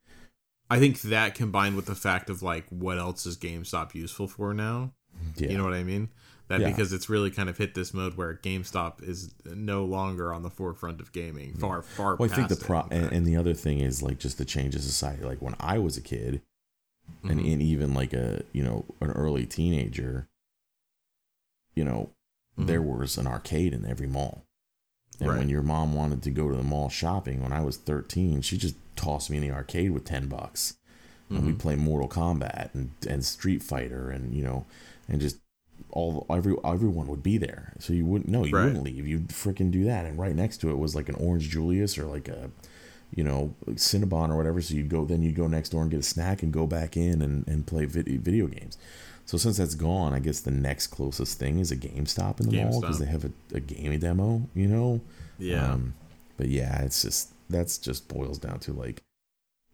[0.69, 4.53] I think that combined with the fact of like what else is GameStop useful for
[4.53, 4.93] now?
[5.37, 6.09] yeah, You know what I mean?
[6.49, 6.69] That Yeah.
[6.69, 10.49] because it's really kind of hit this mode where GameStop is no longer on the
[10.49, 11.53] forefront of gaming.
[11.55, 12.15] Far, far.
[12.17, 14.75] Well, I think the pro and, and the other thing is like just the change
[14.75, 15.23] of society.
[15.23, 16.41] Like when I was a kid,
[17.23, 17.53] and, Mhm.
[17.53, 20.27] and even like a you know an early teenager,
[21.75, 22.11] you know,
[22.59, 22.67] Mhm.
[22.67, 24.45] there was an arcade in every mall.
[25.19, 25.37] And Right.
[25.37, 28.57] when your mom wanted to go to the mall shopping when I was 13, she
[28.57, 30.75] just tossed me in the arcade with 10 bucks.
[31.33, 31.59] And we'd Mhm.
[31.59, 34.65] play Mortal Kombat and, and Street Fighter and, you know,
[35.09, 35.37] and just
[35.91, 37.73] all every everyone would be there.
[37.79, 38.63] So you wouldn't no, you Right.
[38.63, 39.07] wouldn't leave.
[39.07, 40.05] You'd freaking do that.
[40.05, 42.51] And right next to it was like an Orange Julius or like a
[43.15, 44.61] you know, Cinnabon or whatever.
[44.61, 46.97] So you'd go, then you'd go next door and get a snack and go back
[46.97, 48.77] in and, and play video, video games.
[49.25, 52.51] So since that's gone, I guess the next closest thing is a GameStop in the
[52.51, 55.01] mall because they have a, a gaming demo, you know?
[55.37, 55.73] yeah.
[55.73, 55.93] Um,
[56.37, 59.01] but yeah, it's just, that's just boils down to like,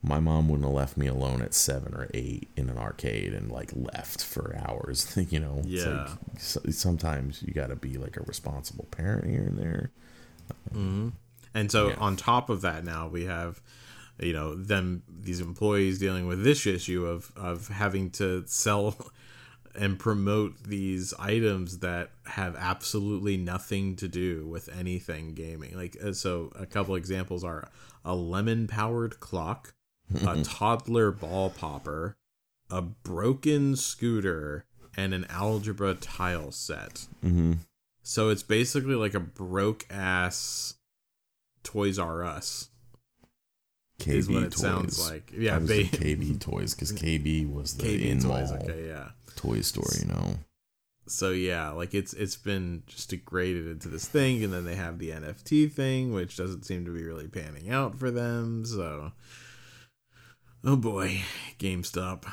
[0.02, 3.52] my mom wouldn't have left me alone at seven or eight in an arcade and
[3.52, 5.62] like left for hours, you know?
[5.64, 5.94] It's Yeah.
[5.94, 9.92] like, so, sometimes you got to be like a responsible parent here and there.
[10.72, 11.10] hmm
[11.54, 11.96] And so Yeah.
[11.98, 13.62] on top of that, now we have,
[14.20, 18.96] you know, them these employees dealing with this issue of of having to sell
[19.76, 25.76] and promote these items that have absolutely nothing to do with anything gaming.
[25.76, 27.70] Like uh, so, a couple examples are
[28.04, 29.74] a lemon powered clock,
[30.26, 32.18] a toddler ball popper,
[32.70, 34.66] a broken scooter,
[34.98, 37.08] and an algebra tile set.
[37.24, 37.54] Mm-hmm.
[38.02, 40.76] So it's basically like a broke ass
[41.64, 42.70] Toys R Us
[44.00, 44.62] KB is what it toys.
[44.62, 45.32] sounds like.
[45.38, 48.52] Yeah, I was ba- KB toys because KB was the KB in Toys.
[48.52, 49.10] mall Okay, yeah.
[49.40, 50.40] Toy store, you know.
[51.08, 55.00] So yeah, like it's it's been just degraded into this thing, and then they have
[55.00, 58.64] the NFT thing, which doesn't seem to be really panning out for them.
[58.66, 59.12] So,
[60.64, 61.22] oh boy,
[61.58, 62.26] GameStop.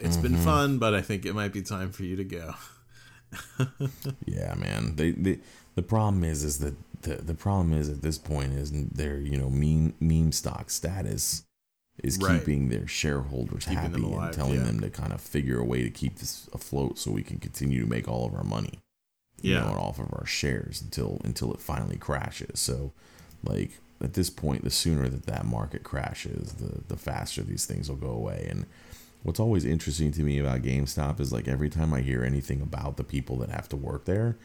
[0.00, 0.44] It's been Mhm.
[0.44, 2.54] fun, but I think it might be time for you to go.
[4.26, 4.96] Yeah, man.
[4.96, 5.38] They, they
[5.74, 9.36] the problem is is that the the problem is at this point is their you
[9.38, 11.44] know meme meme stock status
[12.02, 12.40] is Right.
[12.40, 14.64] keeping their shareholders Keeping happy alive, and telling yeah.
[14.64, 17.80] them to kind of figure a way to keep this afloat so we can continue
[17.80, 18.80] to make all of our money.
[19.42, 19.60] You Yeah.
[19.60, 22.58] know, off of our shares until until it finally crashes.
[22.60, 22.92] So,
[23.42, 27.88] like at this point, the sooner that that market crashes, the the faster these things
[27.88, 28.46] will go away.
[28.50, 28.66] And
[29.22, 32.96] what's always interesting to me about GameStop is like every time I hear anything about
[32.96, 34.36] the people that have to work there,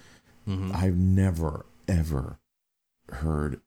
[0.48, 0.74] Mhm.
[0.76, 2.38] I've never ever
[3.12, 3.62] heard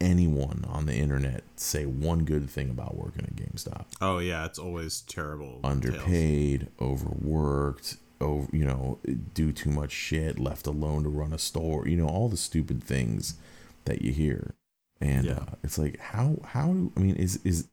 [0.00, 3.86] anyone on the internet say one good thing about working at GameStop.
[4.00, 5.60] Oh yeah, it's always terrible.
[5.60, 5.64] tales.
[5.64, 8.98] Underpaid, overworked, over you know,
[9.34, 12.82] do too much shit, left alone to run a store, you know, all the stupid
[12.82, 13.36] things
[13.84, 14.54] that you hear.
[15.00, 15.32] And Yeah.
[15.40, 17.68] uh, it's like how how I mean is is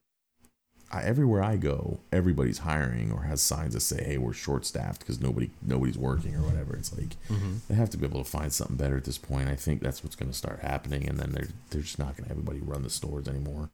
[0.94, 5.00] I, everywhere I go, everybody's hiring or has signs that say, "Hey, we're short staffed
[5.00, 6.76] because nobody nobody's working" or whatever.
[6.76, 7.60] It's like Mhm.
[7.68, 9.50] they have to be able to find something better at this point.
[9.50, 12.26] I think that's what's going to start happening, and then they're they're just not going
[12.26, 13.72] to everybody run the stores anymore.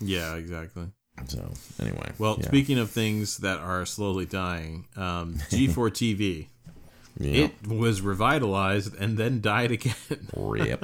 [0.00, 0.88] Yeah, exactly.
[1.28, 2.46] So anyway, Well, yeah.
[2.46, 6.48] speaking of things that are slowly dying, um, G4 TV,
[7.18, 7.44] yeah.
[7.46, 9.94] it was revitalized and then died again.
[10.36, 10.80] rip.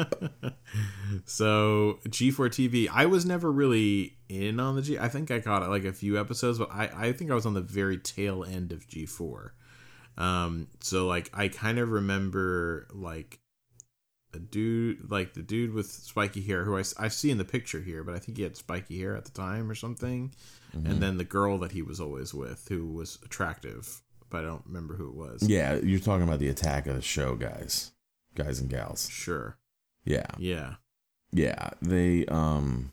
[1.24, 4.98] so G4 TV, I was never really in on the G.
[4.98, 7.54] I think I caught like a few episodes, but I I think I was on
[7.54, 9.50] the very tail end of G4.
[10.18, 13.40] Um, so like I kind of remember like
[14.34, 17.80] a dude like the dude with spiky hair who I, I see in the picture
[17.80, 20.34] here, but I think he had spiky hair at the time or something.
[20.74, 20.90] Mhm.
[20.90, 24.00] And then the girl that he was always with who was attractive,
[24.32, 25.48] but I don't remember who it was.
[25.48, 27.92] yeah, you're talking about the attack of the show, guys,
[28.34, 29.08] guys and gals.
[29.08, 29.56] Sure.
[30.04, 30.74] Yeah, Yeah.
[31.32, 31.70] yeah.
[31.80, 32.92] They um.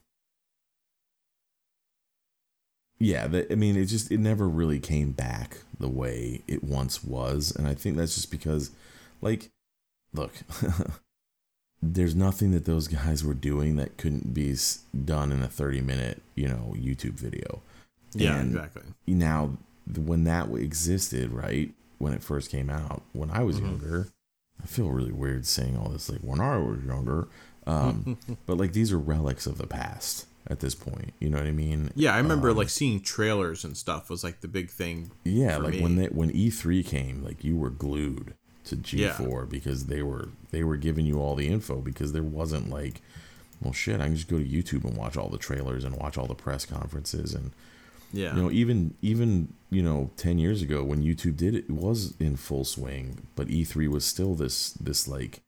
[3.02, 7.02] Yeah, they, I mean, it just it never really came back the way it once
[7.04, 8.71] was, and I think that's just because,
[9.21, 9.49] like,
[10.13, 10.34] look,
[11.82, 14.54] there's nothing that those guys were doing that couldn't be
[15.06, 17.62] done in a 30 minute, you know, YouTube video.
[18.13, 18.82] Yeah, And exactly.
[19.08, 19.52] Now,
[19.97, 23.63] when that existed, right, when it first came out, when I was Mhm.
[23.63, 24.08] younger,
[24.62, 27.28] I feel really weird saying all this, like when I was younger,
[27.65, 31.13] um, but like these are relics of the past at this point.
[31.19, 31.91] You know what I mean?
[31.95, 35.12] Yeah, I remember Um, like seeing trailers and stuff was like the big thing.
[35.23, 38.34] Yeah, like when they when E3 came, like you were glued
[38.65, 42.69] to G4 because they were they were giving you all the info because there wasn't
[42.69, 43.02] like
[43.62, 46.17] well shit, I can just go to YouTube and watch all the trailers and watch
[46.17, 47.52] all the press conferences and
[48.12, 48.36] Yeah.
[48.36, 52.15] You know, even even you know, ten years ago when YouTube did it, it was
[52.19, 55.41] in full swing, but E3 was still this this like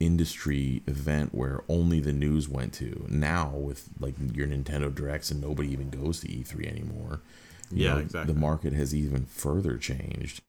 [0.00, 3.04] industry event where only the news went to.
[3.08, 7.20] Now with like your Nintendo Directs and nobody even goes to E3 anymore.
[7.70, 8.32] You Yeah, know, exactly.
[8.32, 10.40] The market has even further changed.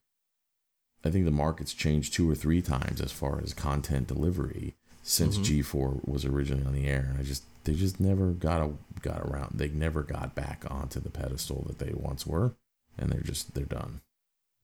[1.03, 4.75] I think the market's changed two or three times as far as content delivery
[5.09, 5.43] since Mhm.
[5.63, 7.15] G4 was originally on the air.
[7.19, 9.57] I just they just never got a, got around.
[9.57, 12.55] They never got back onto the pedestal that they once were,
[12.97, 14.01] and they're just they're done.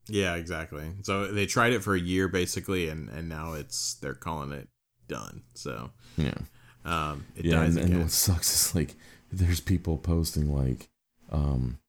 [0.07, 0.91] Yeah, exactly.
[1.01, 4.69] So they tried it for a year basically, and and now it's they're calling it
[5.07, 5.41] done.
[5.55, 6.37] So Yeah.
[6.85, 8.95] um, it yeah, dies and, and what sucks is like
[9.31, 10.89] there's people posting like
[11.31, 11.79] um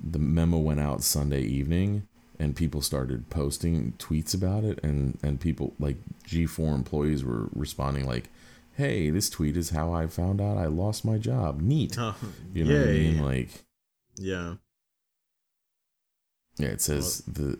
[0.00, 5.40] the memo went out Sunday evening and people started posting tweets about it and and
[5.40, 5.96] people like
[6.26, 8.28] G4 employees were responding like
[8.76, 11.60] hey this tweet is how I found out I lost my job.
[11.60, 11.96] Neat.
[11.98, 12.14] Oh,
[12.52, 13.22] you know what I mean?
[13.22, 13.64] Like
[14.16, 14.54] yeah.
[16.58, 17.58] yeah it says the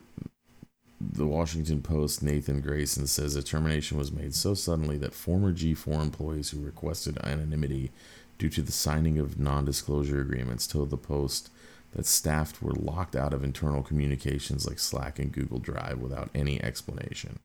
[1.01, 6.01] the Washington Post Nathan Grayson says a termination was made so suddenly that former G4
[6.01, 7.91] employees who requested anonymity
[8.39, 11.51] due to the signing of non-disclosure agreements told the Post
[11.97, 16.63] that staff were locked out of internal communications like Slack and Google Drive without any
[16.63, 17.41] explanation.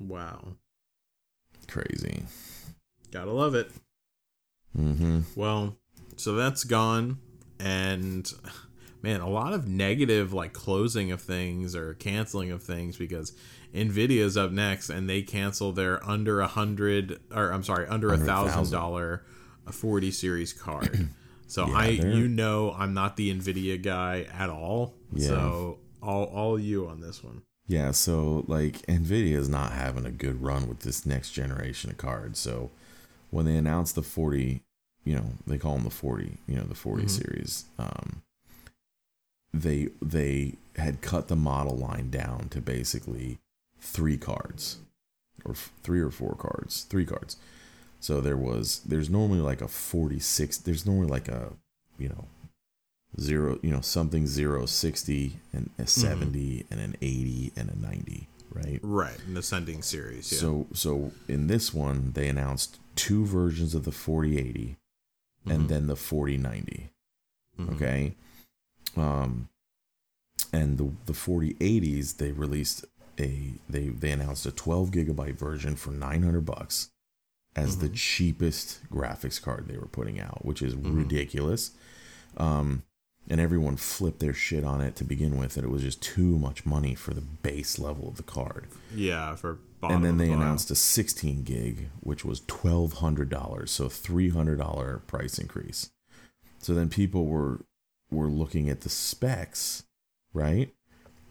[0.00, 0.56] Wow.
[1.68, 2.24] Crazy.
[3.10, 3.70] Gotta love it.
[4.76, 5.20] Mm-hmm.
[5.36, 5.76] Well,
[6.16, 7.18] so that's gone,
[7.60, 8.26] and
[9.02, 13.34] man, a lot of negative like closing of things or canceling of things because
[13.74, 18.18] Nvidia's up next and they cancel their under a hundred or I'm sorry, under a
[18.18, 19.24] thousand dollar
[19.66, 21.08] a 40 series card.
[21.52, 24.94] So Yeah, I you know I'm not the Nvidia guy at all.
[25.12, 25.28] Yeah.
[25.28, 27.42] So all all you on this one.
[27.66, 31.98] Yeah, so like Nvidia is not having a good run with this next generation of
[31.98, 32.38] cards.
[32.38, 32.70] So
[33.28, 34.62] when they announced the 40,
[35.04, 37.10] you know, they call them the 40, you know, the 40 Mhm.
[37.10, 37.64] series.
[37.78, 38.22] Um,
[39.52, 43.40] they they had cut the model line down to basically
[43.78, 44.78] three cards,
[45.44, 47.36] or f- three or four cards, three cards.
[48.02, 50.58] So there was there's normally like a 46.
[50.58, 51.52] There's normally like a
[51.98, 52.26] you know
[53.20, 58.26] zero you know something zero 60 and a 70 and an 80 and a 90
[58.50, 60.32] right Right, an ascending series.
[60.32, 60.38] Yeah.
[60.38, 64.76] so so in this one they announced two versions of the 4080
[65.46, 65.68] and Mhm.
[65.68, 66.90] then the 4090
[67.58, 67.74] Mhm.
[67.74, 68.14] okay
[68.96, 69.48] um
[70.52, 72.86] and the the 4080s they released
[73.20, 76.88] a they they announced a 12 gigabyte version for 900 bucks
[77.54, 77.94] as the Mhm.
[77.94, 80.96] cheapest graphics card they were putting out which is Mhm.
[80.96, 81.72] ridiculous
[82.36, 82.82] um
[83.28, 86.38] and everyone flipped their shit on it to begin with that it was just too
[86.38, 90.32] much money for the base level of the card Yeah, for and then they the
[90.32, 95.90] announced a 16 gig which was $1200 so $300 price increase
[96.58, 97.64] so then people were
[98.10, 99.84] were looking at the specs
[100.34, 100.74] right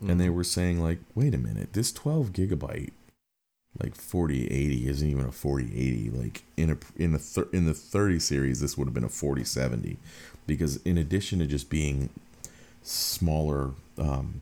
[0.02, 0.34] and they Mhm.
[0.34, 2.92] were saying like wait a minute this 12 gigabyte
[3.82, 8.20] like 4080 isn't even a 4080 like in a in a thir- in the 30
[8.20, 9.98] series this would have been a 4070
[10.46, 12.10] because in addition to just being
[12.84, 14.42] smaller um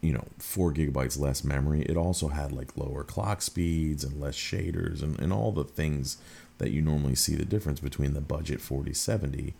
[0.00, 4.36] you know 4 gigabytes less memory it also had like lower clock speeds and less
[4.36, 6.18] shaders and, and all the things
[6.58, 9.54] that you normally see the difference between the budget 4070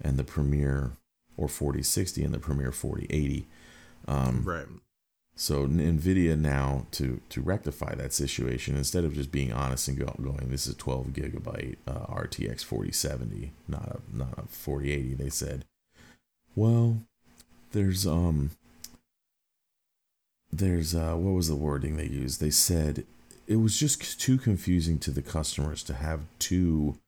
[0.00, 0.92] and the premiere
[1.36, 3.46] or 4060 and the premiere 4080
[4.08, 4.66] um, right.
[5.36, 10.14] So Nvidia now to to rectify that situation, instead of just being honest and go,
[10.22, 15.14] going, this is a 12 gigabyte uh, RTX 4070, not a not a 4080.
[15.14, 15.64] They said,
[16.54, 16.98] well,
[17.72, 18.50] there's um,
[20.52, 22.40] there's uh, what was the wording they used?
[22.40, 23.04] They said
[23.46, 26.98] it was just too confusing to the customers to have two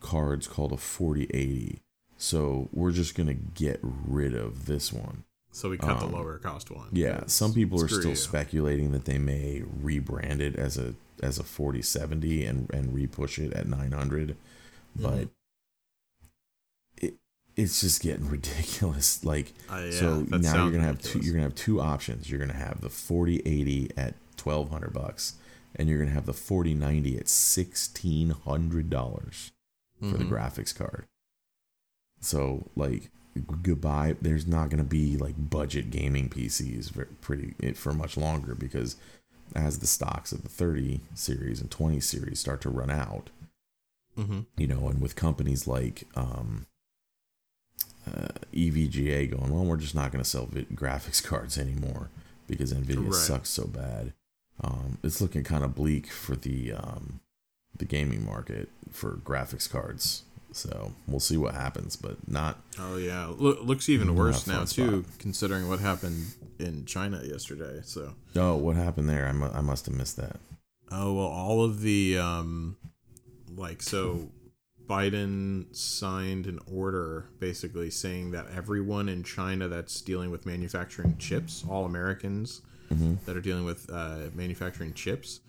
[0.00, 1.80] cards called a 4080.
[2.16, 5.24] So we're just gonna get rid of this one.
[5.54, 6.88] So we cut Um, the lower cost one.
[6.92, 8.16] Yeah, some people are still you.
[8.16, 13.52] speculating that they may rebrand it as a as a 4070 and and repush it
[13.52, 14.36] at 900,
[14.96, 15.30] but Mhm.
[16.96, 17.14] it
[17.56, 19.24] it's just getting ridiculous.
[19.24, 22.30] Like Uh, yeah, so now you're gonna have two you're gonna have two options.
[22.30, 25.34] You're gonna have the 4080 at 1200 bucks,
[25.76, 29.52] and you're gonna have the 4090 at 1600 dollars
[30.00, 30.30] for the Mhm.
[30.30, 31.06] graphics card.
[32.20, 33.10] So like
[33.62, 34.16] goodbye.
[34.20, 38.96] There's not going to be like budget gaming PCs for pretty for much longer because
[39.54, 43.30] as the stocks of the 30 series and 20 series start to run out,
[44.18, 44.46] Mhm.
[44.56, 46.66] you know, and with companies like um,
[48.06, 52.10] uh, EVGA going, well, we're just not going to sell vi- graphics cards anymore
[52.46, 53.14] because Nvidia Right.
[53.14, 54.12] sucks so bad.
[54.60, 57.20] Um, it's looking kind of bleak for the um,
[57.76, 62.62] the gaming market for graphics cards So we'll see what happens, but not.
[62.78, 65.18] Oh yeah, Look, looks even worse now too, spot.
[65.18, 66.26] considering what happened
[66.58, 67.80] in China yesterday.
[67.84, 69.26] So, Oh, what happened there?
[69.26, 70.36] I, mu- I must have missed that.
[70.90, 72.76] oh well, all of the um,
[73.56, 74.28] like so,
[74.86, 81.64] Biden signed an order basically saying that everyone in China that's dealing with manufacturing chips,
[81.68, 82.60] all Americans
[83.24, 85.40] that are dealing with uh, manufacturing chips,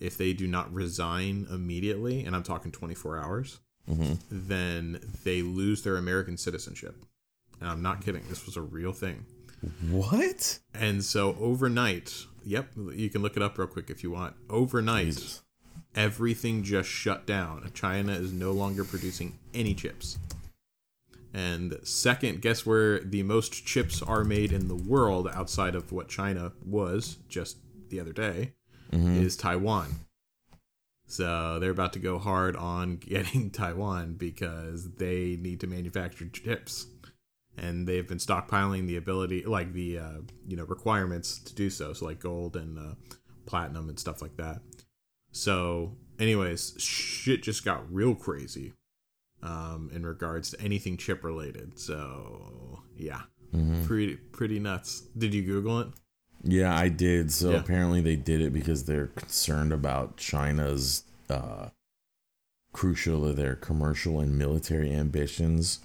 [0.00, 3.58] if they do not resign immediately, and I'm talking 24 hours,
[3.88, 4.14] Mm-hmm.
[4.30, 6.94] then they lose their American citizenship.
[7.60, 8.22] And I'm not kidding.
[8.28, 9.26] This was a real thing.
[9.90, 10.58] What?
[10.72, 12.14] And so overnight,
[12.44, 14.34] yep, you can look it up real quick if you want.
[14.48, 15.42] Overnight, Jesus.
[15.94, 17.70] everything just shut down.
[17.74, 20.18] China is no longer producing any chips.
[21.34, 26.08] And second, guess where the most chips are made in the world outside of what
[26.08, 27.58] China was just
[27.88, 28.52] the other day
[28.92, 29.22] mm-hmm.
[29.22, 29.88] is Taiwan.
[31.10, 36.86] So they're about to go hard on getting Taiwan because they need to manufacture chips.
[37.56, 41.92] And they've been stockpiling the ability, like the uh, you know requirements to do so,
[41.92, 42.94] so like gold and uh,
[43.44, 44.60] platinum and stuff like that.
[45.32, 48.72] So, anyways, shit just got real crazy
[49.42, 51.78] um, in regards to anything chip related.
[51.78, 53.22] So, yeah,
[53.84, 55.00] pretty pretty nuts.
[55.18, 55.88] Did you Google it?
[56.42, 57.32] Yeah, I did.
[57.32, 57.58] So Yeah.
[57.58, 61.68] apparently they did it because they're concerned about China's uh,
[62.72, 65.80] crucial to their commercial and military ambitions.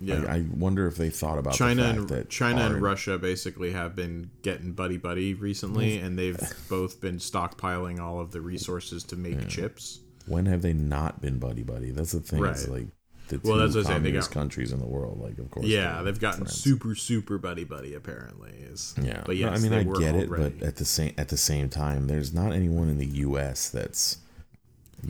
[0.00, 0.24] Yeah.
[0.28, 3.96] I, I wonder if they thought about China and that China and Russia basically have
[3.96, 6.38] been getting buddy buddy recently, and they've
[6.68, 10.00] both been stockpiling all of the resources to make chips.
[10.26, 11.90] When have they not been buddy buddy?
[11.90, 12.44] That's the thing.
[12.44, 12.86] It's like
[13.28, 15.20] the Well, that's what I say, they got- countries in the world.
[15.20, 15.66] Like, of course.
[15.66, 16.60] Yeah, they've gotten friends.
[16.60, 18.50] super super buddy buddy apparently.
[18.70, 20.56] Is Yeah, but No, I mean I get it, already.
[20.58, 23.68] but at the same at the same time, there's not anyone in the U.S.
[23.70, 24.18] that's.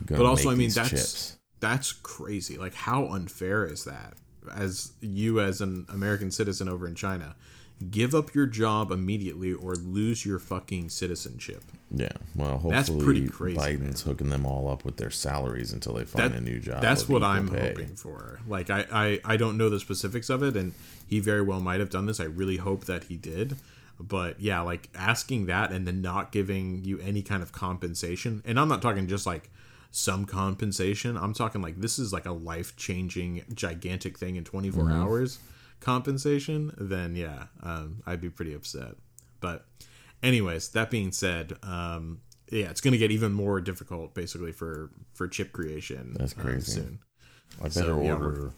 [0.07, 1.37] But also, I mean, that's chips.
[1.59, 2.57] that's crazy.
[2.57, 4.13] Like, how unfair is that?
[4.53, 7.35] As you, as an American citizen over in China,
[7.91, 11.63] give up your job immediately or lose your fucking citizenship.
[11.91, 15.93] Yeah, well, hopefully That's pretty crazy, Biden's hooking them all up with their salaries until
[15.93, 16.81] they find That- a new job.
[16.81, 17.69] That's what I'm pay.
[17.69, 18.39] hoping for.
[18.47, 20.73] Like, I, I I don't know the specifics of it, and
[21.07, 22.19] he very well might have done this.
[22.19, 23.55] I really hope that he did.
[24.01, 28.59] But yeah, like asking that and then not giving you any kind of compensation, and
[28.59, 29.49] I'm not talking just like
[29.91, 31.17] some compensation.
[31.17, 34.93] I'm talking like this is like a life changing, gigantic thing in 24 Mm-hmm.
[35.01, 35.39] hours
[35.79, 36.73] compensation.
[36.77, 38.95] Then yeah, um, I'd be pretty upset.
[39.39, 39.65] But
[40.21, 42.21] anyways, that being said, um,
[42.51, 46.15] yeah, it's going to get even more difficult basically for for chip creation.
[46.17, 46.71] That's uh, crazy.
[46.71, 46.99] soon.
[47.59, 48.49] I better So, yeah.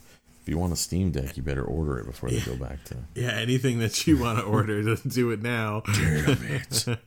[0.42, 2.96] If you want a Steam Deck, you better order it before they go back to.
[3.16, 5.84] Yeah, anything that you want to order, do it now.
[5.86, 6.98] Damn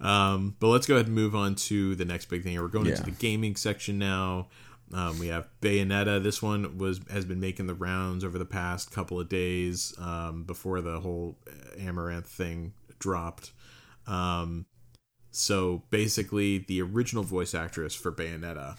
[0.00, 2.58] um, but let's go ahead and move on to the next big thing.
[2.60, 4.48] We're going into the gaming section now.
[4.94, 6.22] Um, we have Bayonetta.
[6.22, 10.44] This one was has been making the rounds over the past couple of days um,
[10.44, 11.36] before the whole
[11.76, 13.50] Amaranth thing dropped.
[14.06, 14.66] Um,
[15.32, 18.76] so basically, the original voice actress for Bayonetta,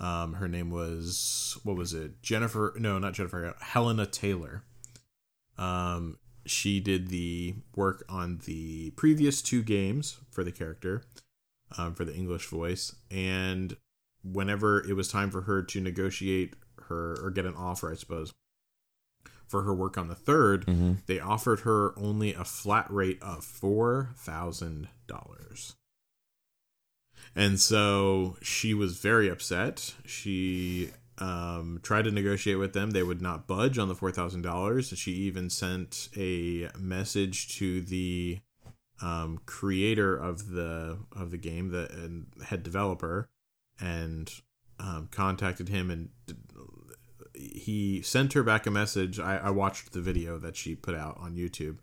[0.00, 2.22] um, her name was what was it?
[2.22, 2.74] Jennifer?
[2.78, 3.54] No, not Jennifer.
[3.60, 4.64] Hellena Taylor.
[5.58, 11.04] Um, she did the work on the previous two games for the character,
[11.76, 13.76] um, for the English voice, and
[14.24, 16.54] whenever it was time for her to negotiate
[16.88, 18.32] her or get an offer, I suppose,
[19.46, 21.04] for her work on the 3rd Mhm.
[21.06, 25.76] they offered her only a flat rate of four thousand dollars.
[27.34, 29.94] And so she was very upset.
[30.04, 32.90] She um, tried to negotiate with them.
[32.90, 34.90] They would not budge on the four thousand dollars.
[34.90, 38.40] And she even sent a message to the
[39.00, 43.28] um, creator of the of the game, the and head developer,
[43.82, 44.32] and
[44.78, 46.08] um, contacted him and
[47.34, 49.18] he sent her back a message.
[49.18, 51.78] I, I watched the video that she put out on YouTube.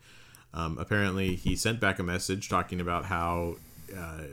[0.53, 3.55] Um, apparently, he sent back a message talking about how
[3.95, 4.23] uh,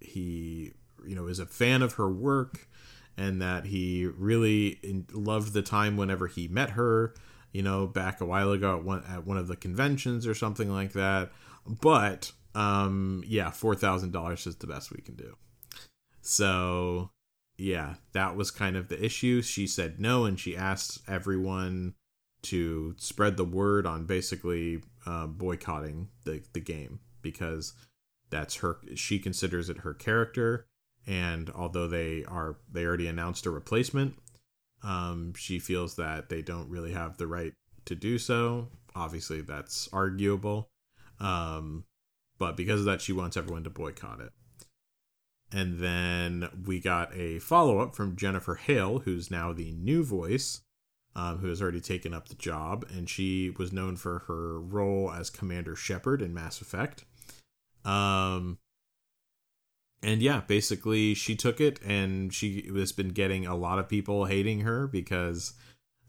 [0.00, 0.72] he,
[1.06, 2.68] you know, is a fan of her work
[3.16, 4.78] and that he really
[5.12, 7.14] loved the time whenever he met her,
[7.52, 10.70] you know, back a while ago at one, at one of the conventions or something
[10.70, 11.30] like that.
[11.66, 15.36] But um, yeah, four thousand dollars is the best we can do.
[16.24, 17.10] So
[17.56, 19.42] yeah, that was kind of the issue.
[19.42, 21.94] She said no, and she asked everyone
[22.42, 27.74] to spread the word on basically uh, boycotting the the game because
[28.30, 28.78] that's her.
[28.96, 30.66] She considers it her character,
[31.06, 34.16] and although they are they already announced a replacement,
[34.82, 37.52] um, she feels that they don't really have the right
[37.84, 38.68] to do so.
[38.96, 40.70] Obviously, that's arguable,
[41.20, 41.84] um,
[42.38, 44.32] but because of that, she wants everyone to boycott it.
[45.52, 50.62] And then we got a follow up from Jennifer Hale, who's now the new voice,
[51.16, 55.12] um, who has already taken up the job, and she was known for her role
[55.12, 57.04] as Commander Shepard in Mass Effect.
[57.84, 58.58] Um,
[60.02, 64.24] and yeah, basically she took it, and she has been getting a lot of people
[64.24, 65.54] hating her because,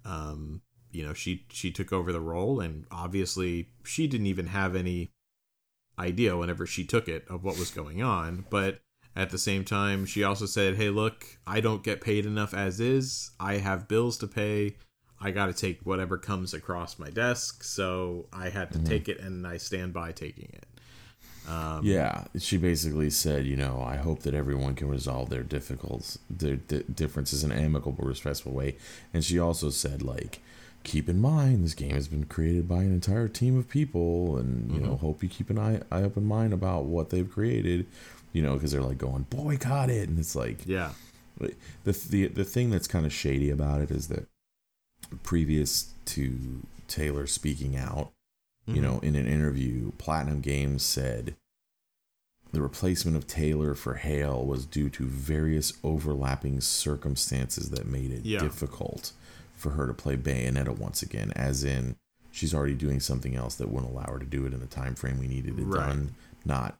[0.03, 0.61] um,
[0.91, 5.11] you know, she she took over the role, and obviously she didn't even have any
[5.97, 8.79] idea whenever she took it of what was going on, but
[9.15, 12.79] at the same time, she also said, "Hey, look, I don't get paid enough as
[12.79, 13.31] is.
[13.39, 14.75] I have bills to pay.
[15.21, 18.87] I got to take whatever comes across my desk, so I had to mm-hmm.
[18.87, 20.65] take it, and I stand by taking it."
[21.47, 26.17] Um, yeah, she basically said, you know, I hope that everyone can resolve their difficulties,
[26.29, 28.77] their differences in an amicable, respectful way.
[29.13, 30.41] And she also said, like,
[30.83, 34.71] keep in mind this game has been created by an entire team of people, and
[34.71, 34.87] you mm-hmm.
[34.87, 37.85] know, hope you keep an eye, eye open mind about what they've created
[38.35, 40.91] you know, because they're like going boycott it, and it's like yeah.
[41.85, 44.27] The the the thing that's kind of shady about it is that
[45.23, 48.11] previous to Taylor speaking out,
[48.67, 48.75] mm-hmm.
[48.75, 51.35] you know, in an interview, Platinum Games said
[52.51, 58.25] the replacement of Taylor for Hale was due to various overlapping circumstances that made it
[58.25, 58.39] yeah.
[58.39, 59.13] difficult
[59.55, 61.95] for her to play Bayonetta once again, as in
[62.31, 64.93] she's already doing something else that wouldn't allow her to do it in the time
[64.93, 65.87] frame we needed it right.
[65.87, 66.77] done, not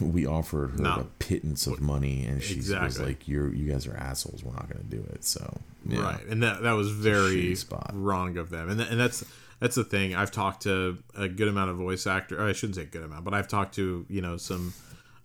[0.00, 0.90] we offered her no.
[0.92, 2.86] a pittance of money and she exactly.
[2.86, 4.42] was like you're you guys are assholes.
[4.42, 5.24] We're not going to do it.
[5.24, 6.02] So yeah.
[6.02, 6.26] right.
[6.26, 7.56] And that that was very
[7.92, 8.70] wrong of them.
[8.70, 9.24] And, th- and that's
[9.60, 10.14] that's the thing.
[10.14, 13.34] I've talked to a good amount of voice actor i shouldn't say good amount but
[13.34, 14.74] i've talked to you know some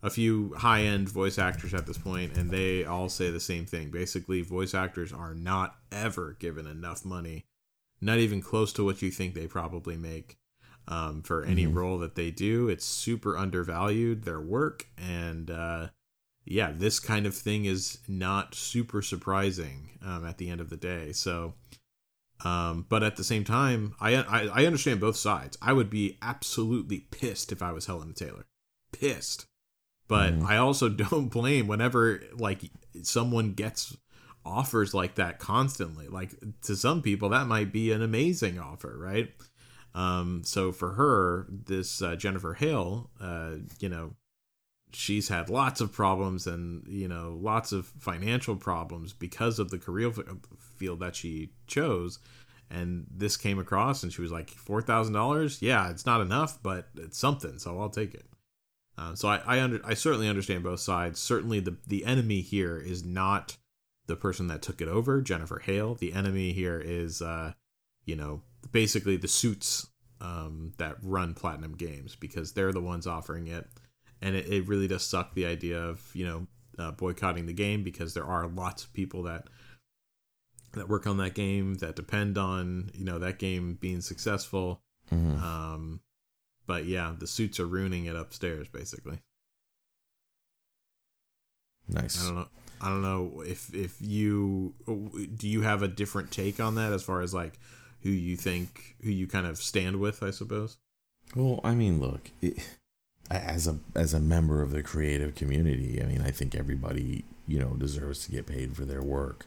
[0.01, 3.65] a few high end voice actors at this point and they all say the same
[3.65, 3.89] thing.
[3.89, 7.45] Basically voice actors are not ever given enough money
[8.01, 10.37] not even close to what you think they probably make
[10.89, 11.77] um, for any mm-hmm.
[11.77, 12.67] role that they do.
[12.67, 15.87] It's super undervalued their work, and uh,
[16.43, 20.77] yeah, this kind of thing is not super surprising um, at the end of the
[20.77, 21.11] day.
[21.13, 21.53] So,
[22.43, 25.57] um, but at the same time, I, I, I understand both sides.
[25.61, 28.47] I would be absolutely pissed if I was Helen Taylor,
[28.91, 29.45] pissed.
[30.07, 30.47] But mm-hmm.
[30.47, 32.61] I also don't blame whenever like
[33.03, 33.95] someone gets
[34.43, 36.07] offers like that constantly.
[36.07, 36.31] Like
[36.63, 39.31] to some people, that might be an amazing offer, right?
[39.99, 44.13] Um, so for her, this uh, Jennifer Hale, uh, you know,
[44.93, 49.77] she's had lots of problems and you know lots of financial problems because of the
[49.77, 50.11] career
[50.77, 52.19] field that she chose.
[52.71, 57.17] And this came across and she was like $4000 yeah it's not enough but it's
[57.17, 58.25] something so i'll take it.
[58.97, 61.19] Uh, so i I, under, I certainly understand both sides.
[61.19, 63.57] Certainly the the enemy here is not
[64.05, 65.93] the person that took it over jennifer hale.
[65.95, 67.53] The enemy here is uh
[68.05, 68.41] you know
[68.71, 69.87] basically the suits
[70.21, 73.67] um, that run platinum games because they're the ones offering it.
[74.21, 76.47] And it, it really does suck the idea of you know
[76.77, 79.47] uh, boycotting the game because there are lots of people that
[80.73, 84.81] that work on that game that depend on you know that game being successful.
[85.11, 85.43] Mm-hmm.
[85.43, 86.01] um
[86.67, 89.19] but yeah the suits are ruining it upstairs basically.
[91.87, 92.21] Nice.
[92.21, 92.47] I don't know
[92.81, 94.73] i don't know if if you
[95.35, 97.59] do you have a different take on that as far as like
[98.03, 100.77] who you think who you kind of stand with, I suppose.
[101.35, 102.57] Well, I mean, look, it,
[103.29, 107.59] as a as a member of the creative community, I mean, I think everybody you
[107.59, 109.45] know deserves to get paid for their work.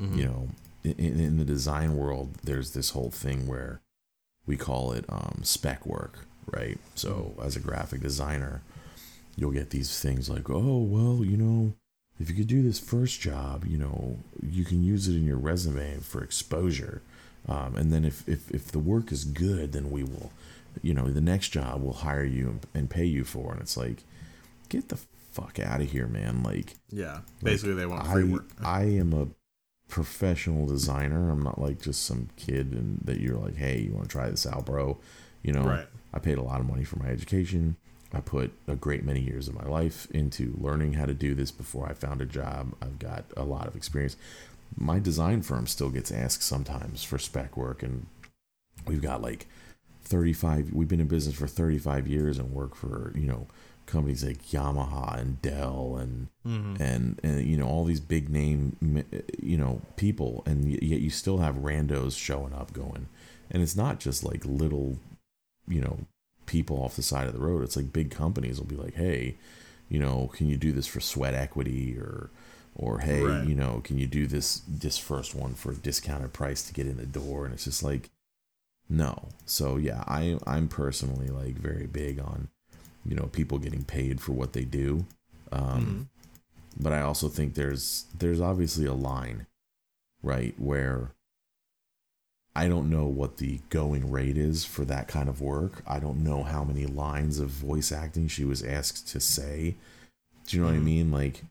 [0.00, 0.18] Mm-hmm.
[0.18, 0.48] You know,
[0.84, 3.80] in, in, the design world, there's this whole thing where
[4.46, 6.78] we call it um, spec work, right?
[6.94, 7.46] So, mm-hmm.
[7.46, 8.62] as a graphic designer,
[9.36, 11.74] you'll get these things like, oh, well, you know,
[12.18, 15.38] if you could do this first job, you know, you can use it in your
[15.38, 17.02] resume for exposure.
[17.48, 20.30] Um, and then if, if, if the work is good, then we will,
[20.80, 23.52] you know, the next job we'll hire you and, and pay you for.
[23.52, 24.04] And it's like,
[24.68, 24.98] get the
[25.32, 26.42] fuck out of here, man.
[26.42, 28.50] Like, yeah, basically like, they want free I, work.
[28.64, 29.28] I am a
[29.88, 31.30] professional designer.
[31.30, 34.30] I'm not like just some kid and that you're like, hey, you want to try
[34.30, 34.98] this out, bro?
[35.42, 35.86] You know, right.
[36.14, 37.76] I paid a lot of money for my education.
[38.14, 41.50] I put a great many years of my life into learning how to do this
[41.50, 42.74] before I found a job.
[42.82, 44.16] I've got a lot of experience
[44.76, 48.06] my design firm still gets asked sometimes for spec work and
[48.86, 49.46] we've got like
[50.04, 53.46] 35 we've been in business for 35 years and work for you know
[53.86, 56.82] companies like Yamaha and Dell and mm-hmm.
[56.82, 59.04] and and you know all these big name
[59.40, 63.08] you know people and yet you still have randos showing up going
[63.50, 64.98] and it's not just like little
[65.68, 65.98] you know
[66.46, 69.36] people off the side of the road it's like big companies will be like hey
[69.88, 72.30] you know can you do this for sweat equity or
[72.74, 73.46] or hey right.
[73.46, 76.86] you know can you do this this first one for a discounted price to get
[76.86, 78.10] in the door and it's just like
[78.88, 82.48] no so yeah i i'm personally like very big on
[83.04, 85.04] you know people getting paid for what they do
[85.50, 86.08] um
[86.78, 89.46] but I also think there's there's obviously a line,
[90.22, 91.12] right, where
[92.54, 95.82] I don't know what the going rate is for that kind of work.
[95.86, 99.76] I don't know how many lines of voice acting she was asked to say.
[100.46, 100.74] Do you know mm-hmm.
[100.74, 100.84] what I mm-hmm.
[100.84, 101.12] mean?
[101.12, 101.44] Like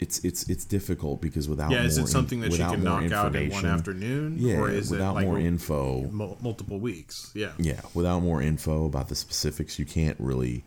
[0.00, 3.12] it's it's it's difficult because without yeah, is it something in, that you can knock
[3.12, 4.36] out in one afternoon?
[4.38, 7.30] Yeah, or is without it like more info, multiple weeks.
[7.34, 10.64] Yeah, yeah, without more info about the specifics, you can't really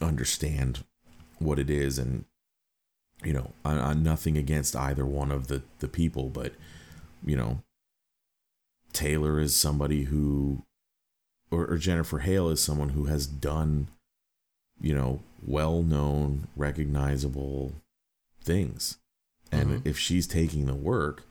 [0.00, 0.84] understand
[1.40, 1.98] what it is.
[1.98, 2.24] And
[3.24, 6.52] you know, I, I'm nothing against either one of the the people, but
[7.26, 7.62] you know,
[8.92, 10.62] Taylor is somebody who,
[11.50, 13.88] or, or Jennifer Hale is someone who has done,
[14.80, 17.74] you know, well known, recognizable
[18.42, 18.98] things.
[19.50, 19.88] And mm-hmm.
[19.88, 21.24] if she's taking the work,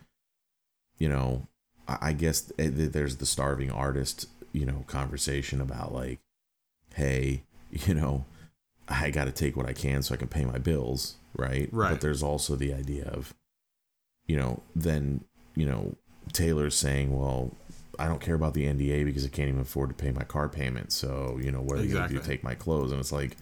[0.98, 1.48] you know,
[1.88, 6.20] I, guess there's the starving artist, you know, conversation about like,
[6.94, 8.26] hey, you know,
[8.88, 11.70] I got to take what I can so I can pay my bills, right?
[11.72, 11.92] Right.
[11.92, 13.34] But there's also the idea of,
[14.28, 15.24] you know, then,
[15.56, 15.96] you know,
[16.34, 17.56] Taylor's saying, well,
[17.98, 20.50] I don't care about the NDA because I can't even afford to pay my car
[20.50, 20.92] payment.
[20.92, 21.90] So, you know, what are exactly.
[21.90, 22.22] you going to do?
[22.22, 22.92] Take my clothes?
[22.92, 23.38] And it's like,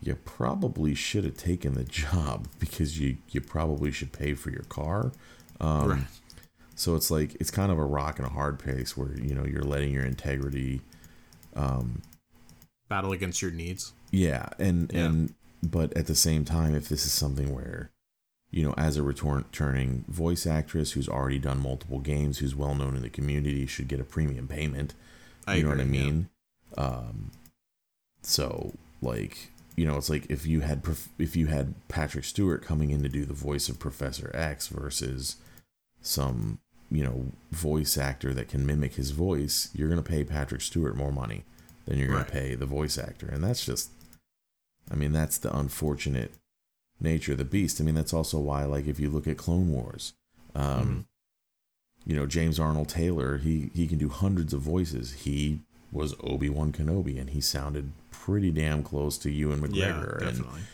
[0.00, 4.64] you probably should have taken the job because you you probably should pay for your
[4.64, 5.12] car.
[5.60, 6.04] Um, right.
[6.74, 9.44] So it's like it's kind of a rock and a hard place where you know
[9.44, 10.82] you're letting your integrity
[11.54, 12.02] um,
[12.88, 13.92] battle against your needs.
[14.10, 15.06] Yeah, and yeah.
[15.06, 17.90] and but at the same time, if this is something where
[18.50, 22.96] you know, as a returning voice actress who's already done multiple games, who's well known
[22.96, 24.94] in the community, should get a premium payment.
[25.46, 26.28] I you know what I mean?
[26.76, 26.84] Yeah.
[26.84, 27.30] Um,
[28.22, 28.72] so
[29.02, 30.82] like you know, it's like if you had
[31.18, 35.36] if you had Patrick Stewart coming in to do the voice of Professor X versus
[36.00, 36.58] some
[36.90, 41.12] you know voice actor that can mimic his voice, you're gonna pay Patrick Stewart more
[41.12, 41.44] money
[41.84, 42.32] than you're gonna right.
[42.32, 43.90] pay the voice actor, and that's just,
[44.90, 46.32] I mean, that's the unfortunate
[46.98, 47.78] nature of the beast.
[47.78, 50.14] I mean, that's also why, like, if you look at Clone Wars,
[50.54, 51.00] um, mm-hmm.
[52.10, 55.12] you know, James Arnold Taylor, he he can do hundreds of voices.
[55.24, 55.60] He
[55.92, 57.92] was Obi Wan Kenobi, and he sounded
[58.26, 60.20] pretty damn close to Ewan McGregor.
[60.20, 60.60] Yeah, definitely.
[60.60, 60.66] And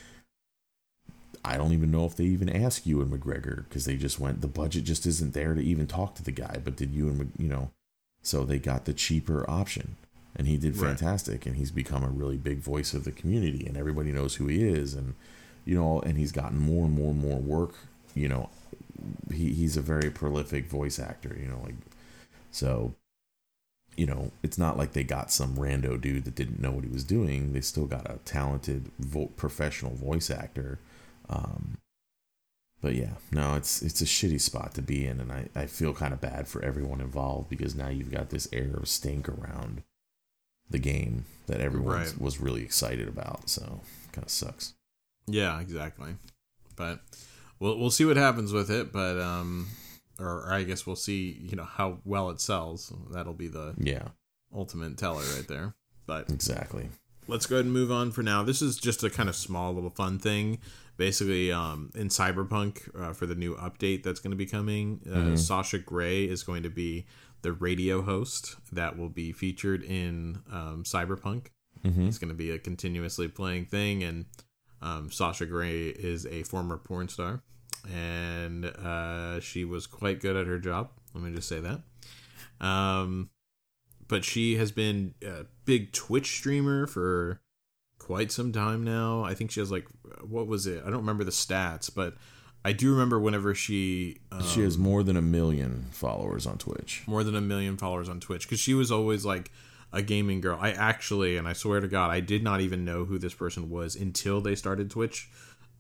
[1.45, 4.41] I don't even know if they even asked and McGregor because they just went.
[4.41, 6.61] The budget just isn't there to even talk to the guy.
[6.65, 7.71] But did you and you know?
[8.23, 9.97] So they got the cheaper option,
[10.35, 11.41] and he did fantastic.
[11.41, 11.49] Right.
[11.49, 14.67] And he's become a really big voice of the community, and everybody knows who he
[14.67, 14.95] is.
[14.95, 15.15] And
[15.67, 17.75] you know, and he's gotten more and more and more work.
[18.15, 18.49] You know,
[19.31, 21.37] he he's a very prolific voice actor.
[21.39, 21.75] You know, like
[22.51, 22.95] so
[23.97, 26.91] you know, it's not like they got some rando dude that didn't know what he
[26.91, 27.53] was doing.
[27.53, 30.79] They still got a talented vo- professional voice actor.
[31.29, 31.79] Um,
[32.81, 35.95] but yeah, no, it's it's a shitty spot to be in, and I, I feel
[35.95, 39.83] kind of bad for everyone involved because now you've got this air of stink around
[40.69, 42.21] the game that everyone right.
[42.21, 43.49] was really excited about.
[43.49, 43.81] So
[44.11, 44.75] kind of sucks.
[45.29, 46.17] Yeah, exactly.
[46.75, 47.01] But
[47.61, 48.93] we'll we'll see what happens with it.
[48.93, 49.69] But um,
[50.19, 52.93] or, I guess we'll see, you know, how well it sells.
[53.11, 54.09] That'll be the yeah
[54.55, 55.75] ultimate teller right there.
[56.07, 56.89] But exactly.
[57.29, 58.43] Let's go ahead and move on for now.
[58.43, 60.59] This is just a kind of small little fun thing.
[60.97, 65.17] Basically, um, in Cyberpunk uh, for the new update that's going to be coming, uh,
[65.17, 65.37] mm-hmm.
[65.37, 67.07] Sasha Grey is going to be
[67.43, 71.47] the radio host that will be featured in um, Cyberpunk.
[71.85, 72.09] Mm-hmm.
[72.09, 74.27] It's going to be a continuously playing thing, and
[74.81, 77.43] um, Sasha Grey is a former porn star
[77.91, 80.91] and uh, she was quite good at her job.
[81.15, 81.81] Let me just say that.
[82.65, 83.31] Um,
[84.09, 87.41] but she has been a big Twitch streamer for
[87.99, 89.25] quite some time now.
[89.25, 89.87] I think she has like
[90.23, 90.83] what was it?
[90.83, 92.15] I don't remember the stats, but
[92.65, 97.03] I do remember whenever she um, she has more than a million followers on Twitch.
[97.07, 99.51] More than a million followers on Twitch because she was always like
[99.93, 100.59] a gaming girl.
[100.61, 103.69] I actually, and I swear to God, I did not even know who this person
[103.69, 105.31] was until they started Twitch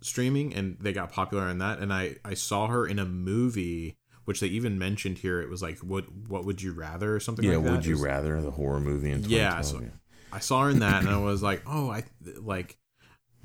[0.04, 3.96] streaming and they got popular in that and I I saw her in a movie
[4.24, 7.44] which they even mentioned here it was like what what would you rather or something
[7.44, 7.60] like that.
[7.62, 9.88] yeah, like would you was, rather the horror movie in yeah, so yeah.
[10.32, 12.04] I saw her in that and I was like oh I
[12.40, 12.78] like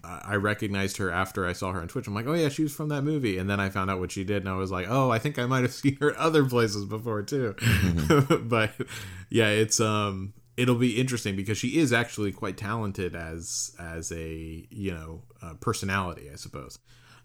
[0.04, 2.08] I recognized her after I saw her on Twitch.
[2.08, 3.38] I'm like, oh yeah, she was from that movie.
[3.38, 5.38] And then I found out what she did, and I was like, oh, I think
[5.38, 7.56] I might have seen her other places before too.
[7.58, 8.48] Mm-hmm.
[8.50, 8.72] but
[9.30, 14.68] yeah, it's um, it'll be interesting because she is actually quite talented as as a
[14.70, 16.80] you know uh, personality, I suppose.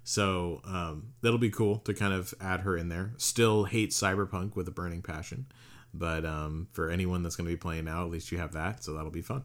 [0.05, 3.15] So um, that'll be cool to kind of add her in there.
[3.17, 5.47] Still hate cyberpunk with a burning passion,
[5.95, 8.85] but um, for anyone that's going to be playing now, at least you have that,
[8.85, 9.45] so that'll be fun.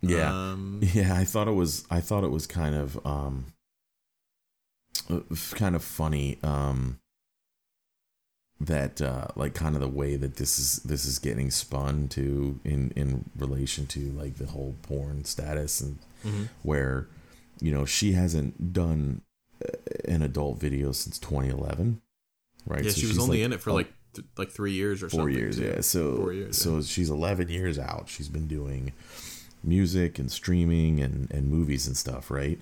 [0.00, 1.14] Yeah, um, yeah.
[1.14, 1.84] I thought it was.
[1.90, 3.46] I thought it was kind of um,
[5.10, 5.20] uh,
[5.52, 6.38] kind of funny.
[6.42, 7.00] Um,
[8.60, 12.58] that uh, like kind of the way that this is this is getting spun to
[12.64, 16.44] in in relation to like the whole porn status and mm-hmm.
[16.62, 17.08] where
[17.60, 19.22] you know, she hasn't done
[19.64, 19.72] uh,
[20.06, 22.00] an adult video since 2011,
[22.66, 22.84] right?
[22.84, 25.08] Yeah, So she was only like in it for like th- like three years or
[25.08, 25.64] four years too.
[25.64, 28.92] yeah so Four years, so she's 11 years out she's been doing
[29.62, 32.58] music and streaming and and movies and stuff right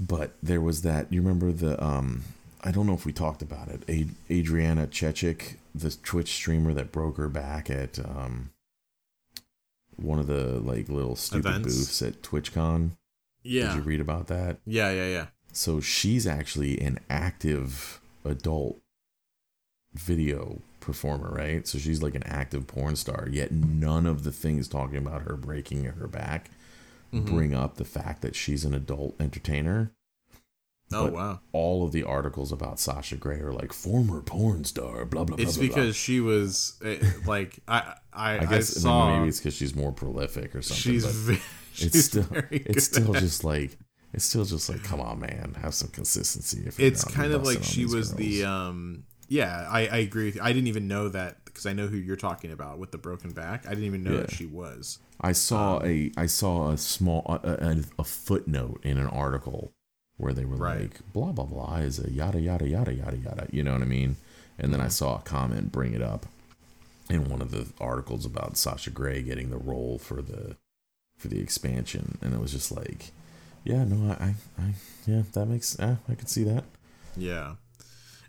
[0.00, 2.22] but there was that you remember the um
[2.62, 6.92] i don't know if we talked about it Ad- adriana chechik the twitch streamer that
[6.92, 8.50] broke her back at um
[9.96, 11.76] one of the like little stupid Events?
[11.76, 12.90] booths at twitchcon
[13.42, 13.68] Yeah.
[13.68, 15.26] did you read about that yeah, yeah, yeah.
[15.52, 18.78] so she's actually an active adult
[19.94, 21.66] video performer, right?
[21.66, 25.36] So she's like an active porn star, yet none of the things talking about her
[25.36, 26.50] breaking her back
[27.12, 27.24] Mhm.
[27.26, 29.92] bring up the fact that she's an adult entertainer.
[30.92, 31.40] Oh wow.
[31.52, 35.42] All of the articles about Sasha Grey are like former porn star, blah blah blah.
[35.44, 38.32] It's blah, because she was eh, like I I.
[38.38, 40.92] I, I guess then saw maybe it's because she's more prolific or something.
[40.92, 43.78] she's but ve- she's it's still very it's still just like
[44.14, 47.62] it's still just like come on man have some consistency if it's kind of like
[47.62, 50.40] she was the um yeah I, I agree with you.
[50.42, 53.32] i didn't even know that because i know who you're talking about with the broken
[53.32, 56.78] back i didn't even know that she was I saw Um, a I saw a
[56.78, 59.72] small a, a, a footnote in an article
[60.16, 60.82] where they were Right.
[60.82, 63.46] like blah blah blah is a yada yada yada yada yada.
[63.50, 64.16] You know what I mean?
[64.58, 66.26] And then I saw a comment bring it up
[67.10, 70.56] in one of the articles about Sasha Grey getting the role for the
[71.18, 72.18] for the expansion.
[72.22, 73.12] And it was just like
[73.64, 74.74] yeah no I I, I
[75.06, 76.64] yeah that makes eh, I could see that.
[77.16, 77.54] Yeah.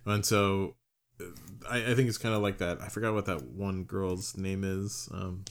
[0.06, 0.76] And so
[1.20, 1.26] uh,
[1.70, 4.64] i, I think it's kind of like that i forgot what that one girl's name
[4.64, 5.44] is um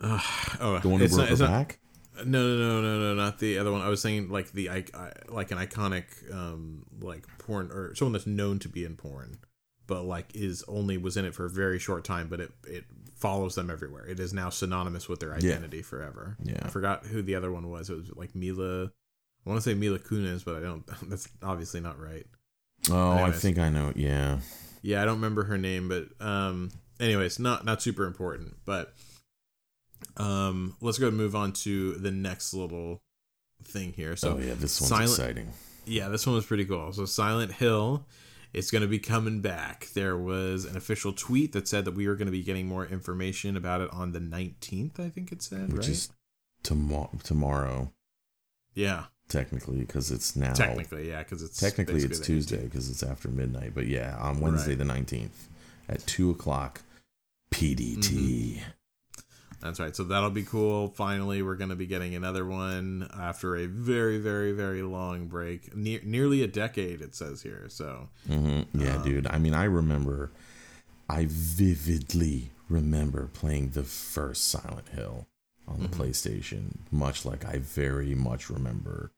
[0.00, 0.20] uh,
[0.60, 1.78] oh the one who broke not, her not, back
[2.24, 3.80] no no no no no not the other one.
[3.82, 8.12] I was saying like the I, I, like an iconic um like porn or someone
[8.12, 9.38] that's known to be in porn
[9.86, 12.84] but like is only was in it for a very short time but it it
[13.16, 14.06] follows them everywhere.
[14.06, 15.36] It is now synonymous with their Yeah.
[15.36, 16.36] identity forever.
[16.42, 16.58] Yeah.
[16.62, 17.88] I forgot who the other one was.
[17.90, 18.90] It was like mila
[19.44, 22.26] i want to say mila kunis but i don't that's obviously not right.
[22.90, 24.40] Oh I think I know yeah.
[24.82, 28.92] Yeah i don't remember her name but um anyways not not super important but
[30.16, 33.02] um let's go and move on to the next little
[33.64, 35.52] thing here so oh yeah this one's Silent- exciting
[35.88, 36.92] yeah, this one was pretty cool.
[36.92, 38.04] So Silent Hill
[38.52, 39.86] is going to be coming back.
[39.94, 42.84] There was an official tweet that said that we were going to be getting more
[42.84, 45.90] information about it on the 19th, I think it said, which right?
[45.90, 46.10] is
[46.64, 47.92] tomorrow tomorrow
[48.74, 53.28] yeah, technically because it's now technically, yeah, cuz it's technically it's Tuesday because it's after
[53.28, 53.72] midnight.
[53.72, 54.78] But yeah, on Wednesday Right.
[54.78, 55.48] the nineteenth
[55.88, 56.82] at two o'clock
[57.52, 58.00] PDT.
[58.00, 58.70] Mm-hmm.
[59.60, 59.94] That's right.
[59.96, 60.88] So that'll be cool.
[60.88, 65.74] Finally, we're going to be getting another one after a very, very, very long break.
[65.74, 67.66] Ne- nearly a decade, it says here.
[67.68, 69.26] So, hmm Yeah, Um, dude.
[69.26, 70.30] I mean, I remember,
[71.08, 75.26] I vividly remember playing the first Silent Hill
[75.66, 75.96] on the Mhm.
[75.98, 79.10] PlayStation, much like I very much remember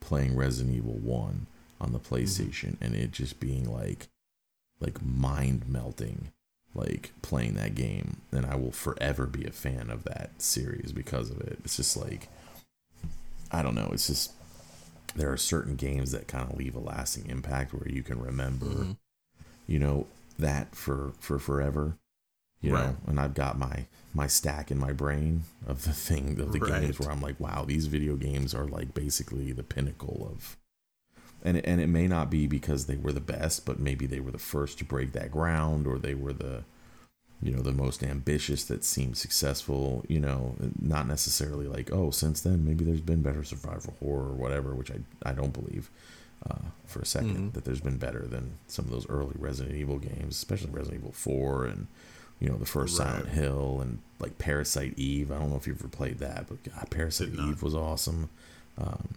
[0.00, 1.46] playing Resident Evil One
[1.80, 2.14] on the Mm-hmm.
[2.14, 4.08] PlayStation, and it just being like,
[4.80, 6.32] like mind melting,
[6.74, 8.18] like playing that game.
[8.32, 11.58] And I will forever be a fan of that series because of it.
[11.64, 12.28] It's just like,
[13.50, 13.90] I don't know.
[13.92, 14.32] It's just
[15.16, 18.66] there are certain games that kind of leave a lasting impact where you can remember
[18.66, 18.96] mhm.
[19.66, 20.06] you know
[20.38, 21.96] that for for forever
[22.60, 26.52] you know and i've got my my stack in my brain of the thing of
[26.52, 26.82] the Right.
[26.82, 30.56] games where i'm like wow these video games are like basically the pinnacle of
[31.44, 34.20] and it, and it may not be because they were the best but maybe they
[34.20, 36.64] were the first to break that ground or they were the
[37.42, 42.40] you know the most ambitious that seemed successful you know not necessarily like oh since
[42.40, 44.96] then maybe there's been better survival horror or whatever which i
[45.28, 45.90] i don't believe
[46.48, 47.52] uh, for a 2nd Mhm.
[47.54, 51.12] that there's been better than some of those early resident evil games especially resident evil
[51.12, 51.86] 4 and
[52.40, 53.08] you know the first Right.
[53.08, 56.62] silent hill and like parasite eve i don't know if you've ever played that but
[56.64, 58.30] god parasite eve was awesome
[58.78, 59.08] um,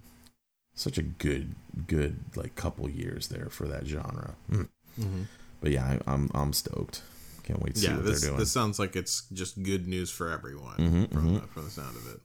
[0.78, 1.56] such a good
[1.88, 4.70] good like couple years there for that genre Mm.
[5.00, 5.26] Mhm.
[5.60, 7.02] but yeah I, i'm i'm stoked
[7.44, 10.10] can't wait to see what this they're doing this sounds like it's just good news
[10.10, 11.42] for everyone Mhm, from mhm.
[11.42, 12.22] The, from the sound of it.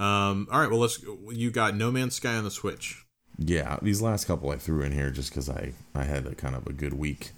[0.00, 0.46] Um.
[0.52, 0.70] All right.
[0.70, 1.02] Well, let's.
[1.32, 3.04] You got No Man's Sky on the Switch.
[3.36, 6.54] yeah these last couple i threw in here just because i i had a kind
[6.56, 7.30] of a good week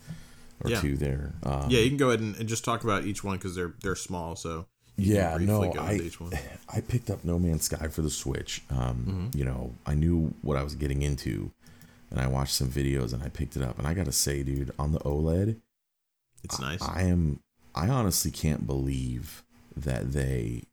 [0.63, 0.81] or Yeah.
[0.81, 3.37] two there um, yeah, you can go ahead and, and just talk about each one
[3.39, 4.35] because they're they're small.
[4.37, 4.67] So
[5.07, 6.32] yeah no i into each one.
[6.74, 9.36] i picked up no man's sky for the switch um Mhm.
[9.38, 11.51] you know i knew what i was getting into
[12.11, 14.72] and i watched some videos and i picked it up and i gotta say dude
[14.78, 15.57] on the oled
[16.44, 16.82] It's nice.
[16.82, 17.40] I am
[17.74, 19.42] I honestly can't believe
[19.76, 20.64] that they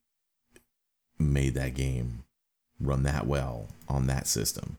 [1.20, 2.24] made that game
[2.80, 4.78] run that well on that system.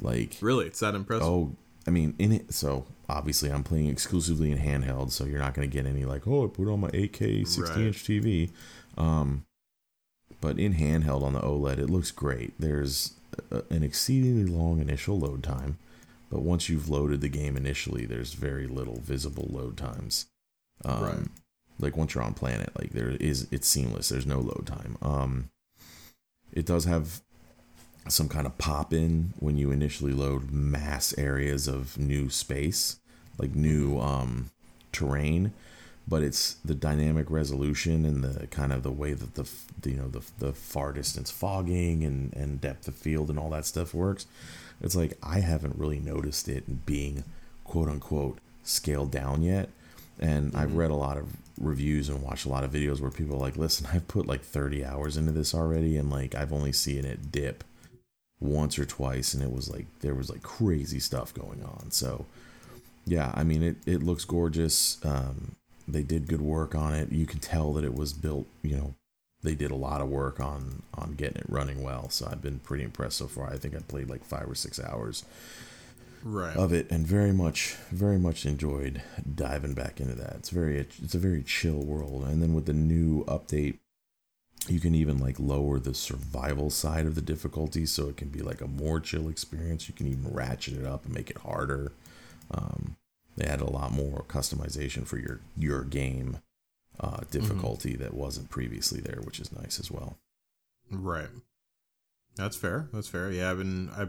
[0.00, 1.26] Like really, it's that impressive.
[1.26, 1.52] oh,
[1.86, 5.68] I mean in it so obviously I'm playing exclusively in handheld so you're not going
[5.68, 7.78] to get any like oh I put on my 8K 60 Right.
[7.86, 8.50] inch TV.
[8.98, 9.44] Um
[10.40, 12.52] but in handheld on the OLED, it looks great.
[12.58, 13.14] There's
[13.50, 15.78] a, an exceedingly long initial load time,
[16.30, 20.26] but once you've loaded the game initially, there's very little visible load times.
[20.84, 21.28] Um, right.
[21.78, 24.08] Like once you're on planet, like there is, it's seamless.
[24.10, 24.98] There's no load time.
[25.00, 25.50] Um,
[26.52, 27.22] it does have
[28.08, 32.98] some kind of pop in when you initially load mass areas of new space,
[33.38, 34.50] like new um,
[34.92, 35.52] terrain.
[36.08, 39.48] But it's the dynamic resolution and the kind of the way that the,
[39.82, 43.50] the you know the, the far distance fogging and, and depth of field and all
[43.50, 44.26] that stuff works.
[44.80, 47.24] It's like i haven't really noticed it being
[47.64, 49.68] quote unquote scaled down yet.
[50.20, 50.60] And mm-hmm.
[50.60, 51.28] i've read a lot of
[51.60, 54.42] reviews and watched a lot of videos where people are like listen i've put like
[54.42, 57.64] 30 hours into this already and like i've only seen it dip
[58.40, 62.26] once or twice and it was like there was like crazy stuff going on so
[63.06, 65.56] yeah i mean it, it looks gorgeous um,
[65.88, 67.12] they did good work on it.
[67.12, 68.94] You can tell that it was built, you know,
[69.42, 72.08] they did a lot of work on on getting it running well.
[72.10, 73.48] So I've been pretty impressed so far.
[73.52, 75.24] I think I played like 5 or 6 hours
[76.24, 79.02] right of it and very much very much enjoyed
[79.34, 80.34] diving back into that.
[80.36, 82.24] It's very it's a very chill world.
[82.24, 83.78] And then with the new update
[84.70, 88.40] you can even like lower the survival side of the difficulty so it can be
[88.40, 89.88] like a more chill experience.
[89.88, 91.92] You can even ratchet it up and make it harder.
[92.50, 92.96] Um,
[93.36, 96.38] they had a lot more customization for your your game
[96.98, 98.02] uh, difficulty mm-hmm.
[98.02, 100.16] that wasn't previously there, which is nice as well.
[100.90, 101.28] Right.
[102.36, 102.88] That's fair.
[102.92, 103.30] That's fair.
[103.30, 104.08] Yeah, I've been I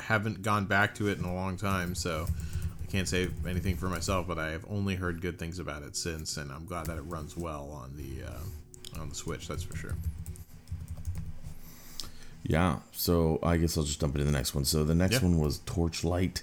[0.00, 2.26] haven't gone back to it in a long time, so
[2.82, 4.26] I can't say anything for myself.
[4.26, 7.02] But I have only heard good things about it since, and I'm glad that it
[7.02, 8.42] runs well on the uh,
[8.98, 9.48] on the Switch.
[9.48, 9.96] That's for sure.
[12.42, 12.78] Yeah.
[12.92, 14.64] So I guess I'll just jump into the next one.
[14.64, 16.42] So the next one was Torchlight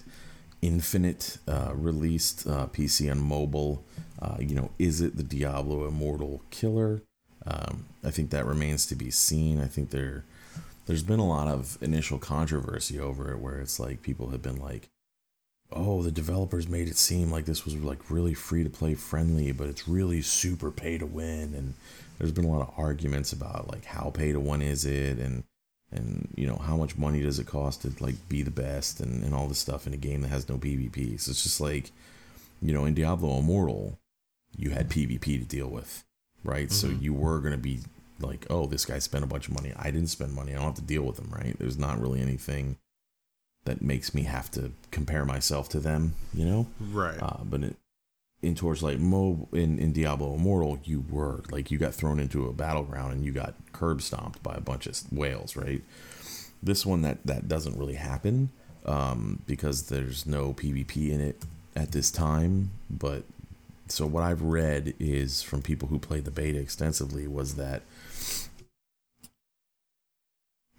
[0.62, 3.84] Infinite uh, released uh, PC and mobile.
[4.22, 7.02] Uh, you know, is it the Diablo Immortal killer?
[7.46, 9.60] Um, I think that remains to be seen.
[9.60, 10.24] I think there,
[10.86, 14.58] there's been a lot of initial controversy over it, where it's like people have been
[14.58, 14.90] like,
[15.72, 19.52] "Oh, the developers made it seem like this was like really free to play friendly,
[19.52, 21.74] but it's really super pay to win." And
[22.22, 25.44] there's been a lot of arguments about like how pay to one is it, and
[25.92, 29.24] and you know how much money does it cost to like be the best and,
[29.24, 31.92] and all this stuff in a game that has no pvp so it's just like
[32.62, 34.00] you know in diablo immortal
[34.56, 36.06] you had pvp to deal with
[36.44, 36.70] right?
[36.70, 36.88] Mm-hmm.
[36.88, 37.80] so you were going to be
[38.20, 39.74] like oh this guy spent a bunch of money.
[39.76, 40.52] I didn't spend money.
[40.52, 41.56] I don't have to deal with them right?
[41.58, 42.78] There's not really anything
[43.66, 46.68] that makes me have to compare myself to them you know?
[46.80, 47.22] Right.
[47.22, 47.76] Uh, but it,
[48.42, 52.54] in Torchlight Mo in, in Diablo Immortal, you were like you got thrown into a
[52.54, 55.82] battleground and you got curb stomped by a bunch of whales, right?
[56.64, 58.50] This one that that doesn't really happen
[58.86, 61.44] um, because there's no PvP in it
[61.76, 62.72] at this time.
[62.90, 63.24] But
[63.88, 67.84] so what I've read is from people who played the beta extensively was that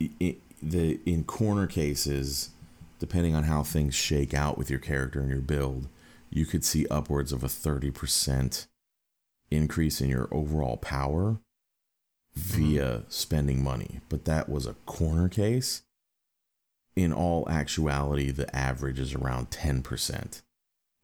[0.00, 2.50] it, the in corner cases,
[2.98, 5.86] depending on how things shake out with your character and your build
[6.32, 8.66] you could see upwards of a 30%
[9.50, 11.38] increase in your overall power
[12.34, 13.04] via mm-hmm.
[13.08, 14.00] spending money.
[14.08, 15.82] But that was a corner case.
[16.96, 20.42] In all actuality, the average is around 10%.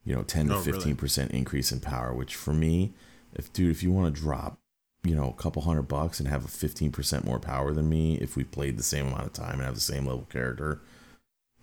[0.04, 1.38] You know, 10 to 15% really?
[1.38, 2.94] increase in power, which for me,
[3.34, 4.58] if dude, if you want to drop,
[5.04, 8.34] you know, a couple hundred bucks and have a 15% more power than me, if
[8.34, 10.80] we played the same amount of time and have the same level character,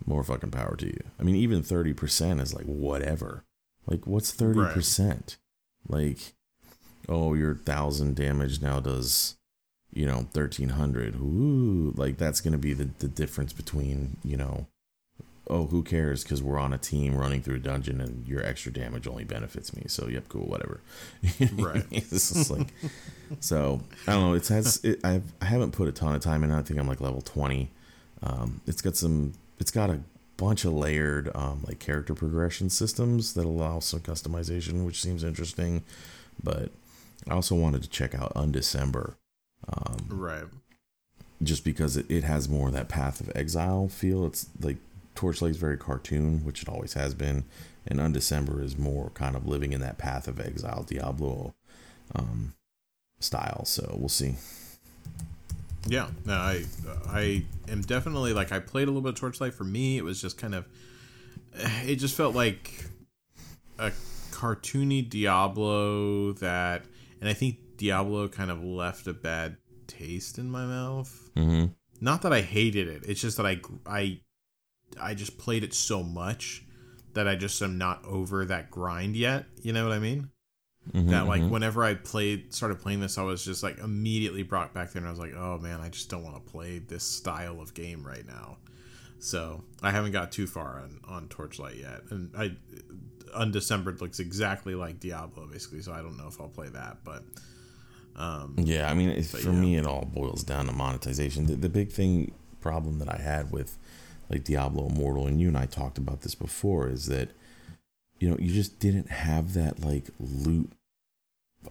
[0.04, 1.00] more fucking power to you.
[1.18, 3.44] I mean, even 30% is like whatever.
[3.86, 5.08] Like, what's 30%?
[5.08, 5.36] Right.
[5.88, 6.18] Like,
[7.08, 9.36] oh, your 1,000 damage now does,
[9.92, 11.16] you know, 1,300.
[11.16, 14.66] Ooh, like, that's going to be the, the difference between, you know,
[15.48, 16.22] oh, who cares?
[16.22, 19.74] Because we're on a team running through a dungeon and your extra damage only benefits
[19.76, 19.84] me.
[19.86, 20.80] So, yep, cool, whatever.
[21.54, 21.88] Right.
[22.10, 22.72] this is like,
[23.40, 24.34] so I don't know.
[24.34, 26.50] It has, it, I've, I haven't put a ton of time in.
[26.50, 27.70] I think I'm like level 20.
[28.22, 30.00] Um, it's got some, it's got a
[30.36, 35.82] bunch of layered um, like character progression systems that allow some customization, which seems interesting.
[36.42, 36.70] But
[37.28, 39.14] I also wanted to check out Undecember.
[39.68, 40.44] Um, right.
[41.42, 44.26] Just because it, it has more of that Path of Exile feel.
[44.26, 44.76] It's like
[45.14, 47.44] Torchlight is very cartoon, which it always has been.
[47.86, 51.54] And Undecember is more kind of living in that Path of Exile Diablo
[52.14, 52.54] um,
[53.20, 53.64] style.
[53.64, 54.36] So we'll see.
[55.88, 56.64] Yeah, no, I
[57.08, 59.54] I am definitely like I played a little bit of Torchlight.
[59.54, 60.66] For me, it was just kind of
[61.84, 62.86] it just felt like
[63.78, 63.92] a
[64.30, 66.82] cartoony Diablo that,
[67.20, 69.56] and I think Diablo kind of left a bad
[69.86, 71.30] taste in my mouth.
[71.36, 71.72] Mm-hmm.
[72.00, 74.20] Not that I hated it; it's just that I I
[75.00, 76.64] I just played it so much
[77.14, 79.46] that I just am not over that grind yet.
[79.62, 80.30] You know what I mean?
[80.92, 81.50] Mm-hmm, that like mm-hmm.
[81.50, 85.08] whenever I played started playing this, I was just like immediately brought back there, and
[85.08, 88.06] I was like, oh man, I just don't want to play this style of game
[88.06, 88.58] right now.
[89.18, 92.56] So I haven't got too far on on Torchlight yet, and I
[93.34, 95.82] Undecembered looks exactly like Diablo basically.
[95.82, 97.24] So I don't know if I'll play that, but
[98.16, 99.50] um, yeah, I mean, for yeah.
[99.50, 101.46] me, it all boils down to monetization.
[101.46, 103.76] The, the big thing problem that I had with
[104.30, 107.30] like Diablo Immortal, and you and I talked about this before, is that
[108.18, 110.70] you know you just didn't have that like loot.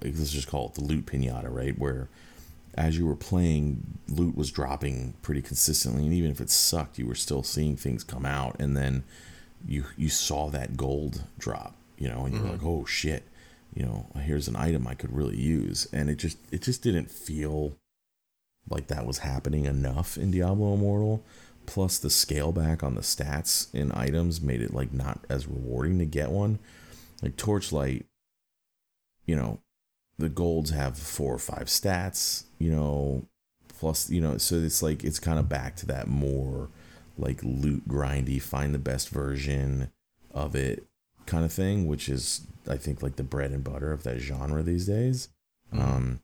[0.02, 1.78] Let's just call it the loot pinata, right?
[1.78, 2.10] Where
[2.76, 7.08] as you were playing, loot was dropping pretty consistently, and even if it sucked, you
[7.08, 9.04] were still seeing things come out, and then
[9.66, 12.52] you you saw that gold drop, you know, and you're mm-hmm.
[12.52, 13.24] like, oh shit,
[13.74, 17.10] you know, here's an item I could really use, and it just it just didn't
[17.10, 17.74] feel
[18.70, 21.24] like that was happening enough in Diablo Immortal.
[21.66, 26.00] Plus, the scale back on the stats in items made it like not as rewarding
[26.00, 26.60] to get one.
[27.22, 28.06] Like Torchlight,
[29.26, 29.60] you know,
[30.18, 33.26] the golds have four or five stats, you know,
[33.78, 36.70] plus, you know, so it's like it's kind of back to that more
[37.18, 39.92] like loot grindy, find the best version
[40.32, 40.86] of it
[41.26, 44.64] kind of thing, which is I think like the bread and butter of that genre
[44.64, 45.30] these days.
[45.74, 45.82] Mm-hmm.
[45.82, 46.20] Um,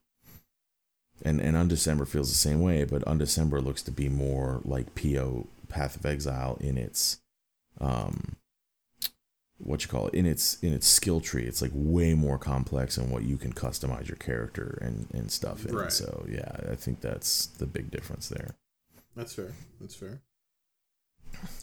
[1.23, 5.47] and and Undecember feels the same way, but Undecember looks to be more like PO
[5.69, 7.19] Path of Exile in its
[7.79, 8.35] um
[9.57, 11.43] what you call it in its in its skill tree.
[11.43, 15.65] It's like way more complex in what you can customize your character and and stuff
[15.65, 15.75] in.
[15.75, 15.91] Right.
[15.91, 18.55] So yeah, I think that's the big difference there.
[19.15, 19.53] That's fair.
[19.79, 20.21] That's fair.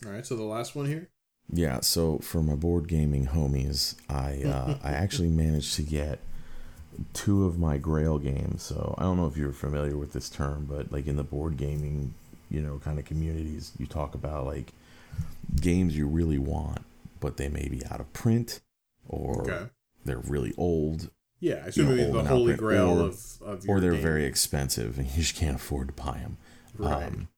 [0.04, 1.08] All right, so the last one here.
[1.52, 6.20] Yeah, so for my board gaming homies, I uh, I actually managed to get
[7.12, 8.62] two of my Grail games.
[8.62, 11.56] So I don't know if you're familiar with this term, but like in the board
[11.56, 12.14] gaming,
[12.50, 14.72] you know, kind of communities, you talk about like
[15.60, 16.84] games you really want,
[17.20, 18.60] but they may be out of print
[19.08, 19.66] or okay.
[20.04, 21.10] they're really old.
[21.40, 24.02] Yeah, I assume you know, the holy grail or, of, of or they're game.
[24.02, 26.36] very expensive and you just can't afford to buy them.
[26.76, 27.06] Right.
[27.06, 27.28] Um,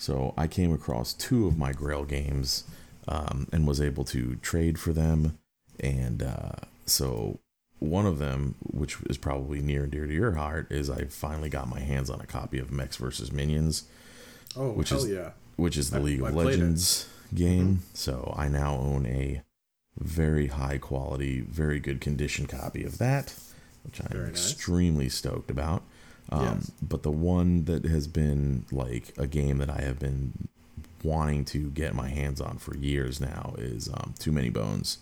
[0.00, 2.64] so I came across two of my Grail games
[3.06, 5.38] um, and was able to trade for them.
[5.78, 6.52] And uh,
[6.86, 7.38] so
[7.80, 11.48] one of them, which is probably near and dear to your heart, is I finally
[11.48, 13.84] got my hands on a copy of Mechs versus Minions.
[14.56, 15.30] Oh, which is, yeah!
[15.56, 17.36] Which is the I, League of Legends it.
[17.36, 17.66] game.
[17.66, 17.94] Mm-hmm.
[17.94, 19.42] So I now own a
[19.98, 23.34] very high quality, very good condition copy of that,
[23.84, 25.14] which I'm very extremely nice.
[25.14, 25.82] stoked about.
[26.30, 26.70] Um, yes.
[26.82, 30.48] But the one that has been like a game that I have been
[31.02, 34.98] wanting to get my hands on for years now is um, Too Many Bones.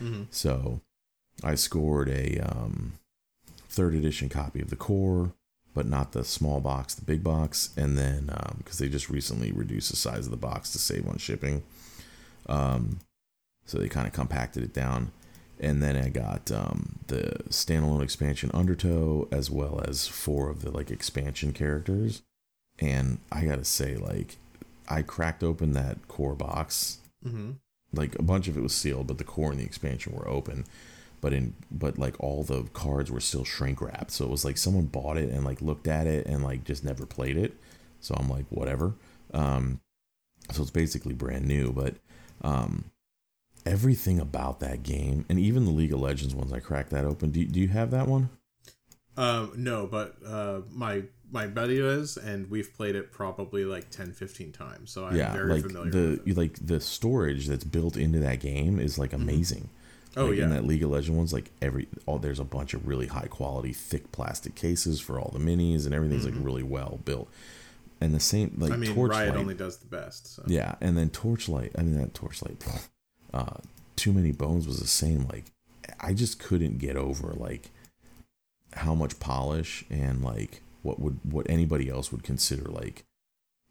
[0.00, 0.24] Mm-hmm.
[0.30, 0.80] So
[1.42, 2.94] I scored a um,
[3.68, 5.32] third edition copy of the core,
[5.74, 7.70] but not the small box, the big box.
[7.76, 8.26] And then
[8.58, 11.62] because um, they just recently reduced the size of the box to save on shipping,
[12.48, 12.98] um,
[13.64, 15.12] so they kind of compacted it down.
[15.62, 20.70] And then I got um, the standalone expansion Undertow, as well as four of the
[20.70, 22.22] like expansion characters.
[22.78, 24.36] And I gotta say, like,
[24.88, 26.98] I cracked open that core box.
[27.24, 27.52] Mm-hmm.
[27.92, 30.64] Like a bunch of it was sealed, but the core and the expansion were open
[31.20, 34.10] but in but like all the cards were still shrink wrapped.
[34.10, 36.84] So it was like someone bought it and like looked at it and like just
[36.84, 37.54] never played it.
[38.00, 38.94] So i'm like whatever.
[39.32, 39.80] Um
[40.50, 41.96] so it's basically brand new but
[42.42, 42.90] um
[43.66, 47.30] everything about that game and even the league of legends ones i cracked that open.
[47.30, 48.30] Do, do you have that one?
[49.16, 54.12] Um no but uh my my buddy does and we've played it probably like 10
[54.12, 58.18] 15 times so i'm yeah, very like familiar the like the storage that's built into
[58.18, 59.22] that game is like mm-hmm.
[59.22, 59.58] amazing.
[59.64, 59.76] mm-hmm
[60.16, 60.44] Oh like yeah.
[60.44, 63.28] In that League of Legend ones, like every oh, there's a bunch of really high
[63.28, 66.36] quality, thick plastic cases for all the minis, and everything's mm-hmm.
[66.36, 67.28] like really well built.
[68.00, 70.34] And the same like I mean, Torchlight Riot only does the best.
[70.34, 70.42] So.
[70.46, 71.72] Yeah, and then Torchlight.
[71.78, 72.64] I mean that Torchlight.
[73.32, 73.58] Uh,
[73.94, 75.28] Too many bones was the same.
[75.28, 75.44] Like
[76.00, 77.70] I just couldn't get over like
[78.72, 83.04] how much polish and like what would what anybody else would consider like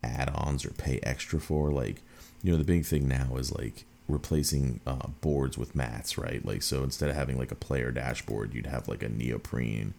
[0.02, 1.72] add-ons or pay extra for.
[1.72, 2.02] Like
[2.42, 6.44] you know the big thing now is like replacing uh, boards with mats, right?
[6.46, 9.94] Like so instead of having like a player dashboard, you'd have like a neoprene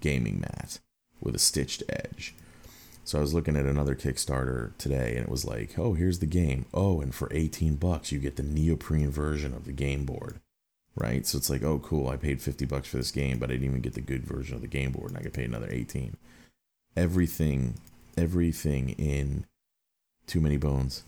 [0.00, 0.78] gaming mat
[1.20, 2.34] with a stitched edge.
[3.04, 6.26] So I was looking at another Kickstarter today and it was like, "Oh, here's the
[6.26, 6.66] game.
[6.72, 10.40] Oh, and for 18 bucks you get the neoprene version of the game board."
[10.94, 11.26] Right?
[11.26, 12.08] So it's like, "Oh, cool.
[12.08, 14.54] I paid 50 bucks for this game, but I didn't even get the good version
[14.54, 16.16] of the game board and I could pay another 18."
[16.96, 17.74] Everything
[18.16, 19.46] everything in
[20.26, 21.04] Too Many Bones,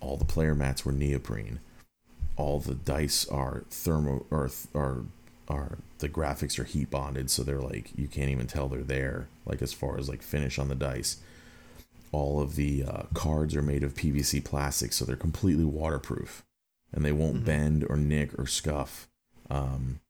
[0.00, 1.60] all the player mats were neoprene
[2.40, 5.04] all the dice are thermo or are
[5.48, 9.28] are the graphics are heat bonded so they're like you can't even tell they're there
[9.44, 11.18] like as far as like finish on the dice
[12.12, 16.42] all of the uh, cards are made of pvc plastic so they're completely waterproof
[16.92, 17.44] and they won't mm-hmm.
[17.44, 19.06] bend or nick or scuff
[19.50, 20.00] um,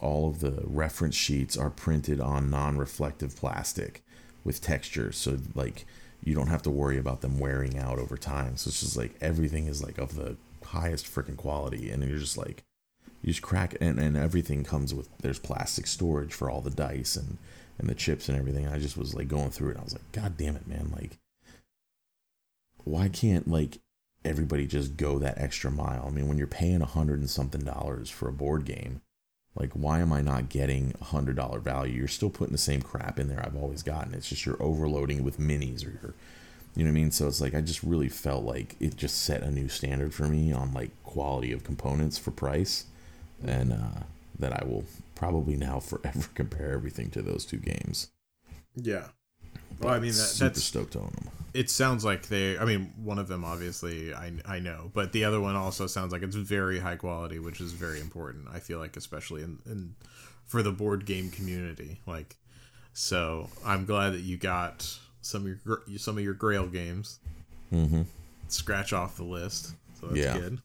[0.00, 4.02] all of the reference sheets are printed on non-reflective plastic
[4.44, 5.86] with texture, so like
[6.22, 8.56] you don't have to worry about them wearing out over time.
[8.56, 10.36] So it's just like everything is like of the
[10.68, 12.64] highest freaking quality, and you're just like
[13.22, 16.70] you just crack it, and, and everything comes with there's plastic storage for all the
[16.70, 17.38] dice and
[17.78, 18.66] and the chips and everything.
[18.66, 19.76] I just was like going through it.
[19.78, 20.92] I was like, God damn it, man!
[20.94, 21.18] Like,
[22.84, 23.78] why can't like
[24.24, 26.04] everybody just go that extra mile?
[26.06, 29.00] I mean, when you're paying a hundred and something dollars for a board game,
[29.54, 31.94] like, why am I not getting a hundred dollar value?
[31.94, 34.14] You're still putting the same crap in there I've always gotten.
[34.14, 36.14] It's just you're overloading with minis or you're,
[36.78, 37.10] you know what I mean?
[37.10, 40.28] So it's like I just really felt like it just set a new standard for
[40.28, 42.84] me on like quality of components for price,
[43.44, 44.04] and uh,
[44.38, 44.84] that I will
[45.16, 48.08] probably now forever compare everything to those two games.
[48.76, 49.08] Yeah.
[49.80, 51.28] Well, I mean, that, super that's stoked on them.
[51.54, 55.24] it sounds like they i mean one of them obviously i i know but the
[55.24, 58.78] other one also sounds like it's very high quality which is very important i feel
[58.78, 59.94] like especially in, in
[60.46, 62.36] for the board game community like
[62.92, 67.18] so i'm glad that you got some of your some of your grail games
[67.72, 68.02] Mm-hmm.
[68.48, 70.38] scratch off the list so that's Yeah.
[70.38, 70.58] good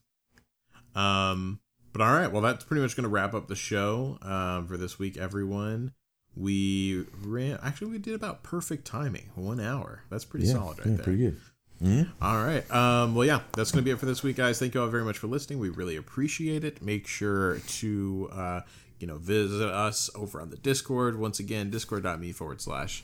[0.98, 1.60] um
[1.92, 4.76] but all right well that's pretty much going to wrap up the show um, for
[4.76, 5.92] this week everyone
[6.36, 10.86] we ran actually we did about perfect timing one hour that's pretty Yeah, solid right
[10.88, 11.40] yeah, there pretty good.
[11.82, 12.08] Mhm.
[12.22, 12.68] all right.
[12.70, 14.60] Um, well, yeah, that's going to be it for this week, guys.
[14.60, 15.58] Thank you all very much for listening.
[15.58, 16.80] We really appreciate it.
[16.80, 18.60] Make sure to, uh,
[19.00, 21.18] you know, visit us over on the Discord.
[21.18, 23.02] Once again, discord.me forward slash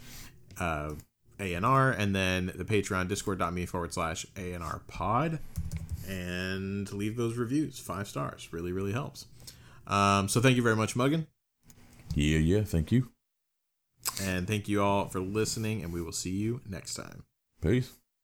[0.61, 0.93] uh,
[1.41, 5.41] ANR, and then the Patreon, discord.me forward slash ANR pod.
[6.09, 7.79] And leave those reviews.
[7.79, 8.49] Five stars.
[8.53, 9.27] Really, really helps.
[9.87, 11.27] Um, so thank you very much, Muggin.
[12.15, 12.63] Yeah, yeah.
[12.63, 13.11] Thank you.
[14.21, 17.25] And thank you all for listening, and we will see you next time.
[17.61, 18.00] Peace.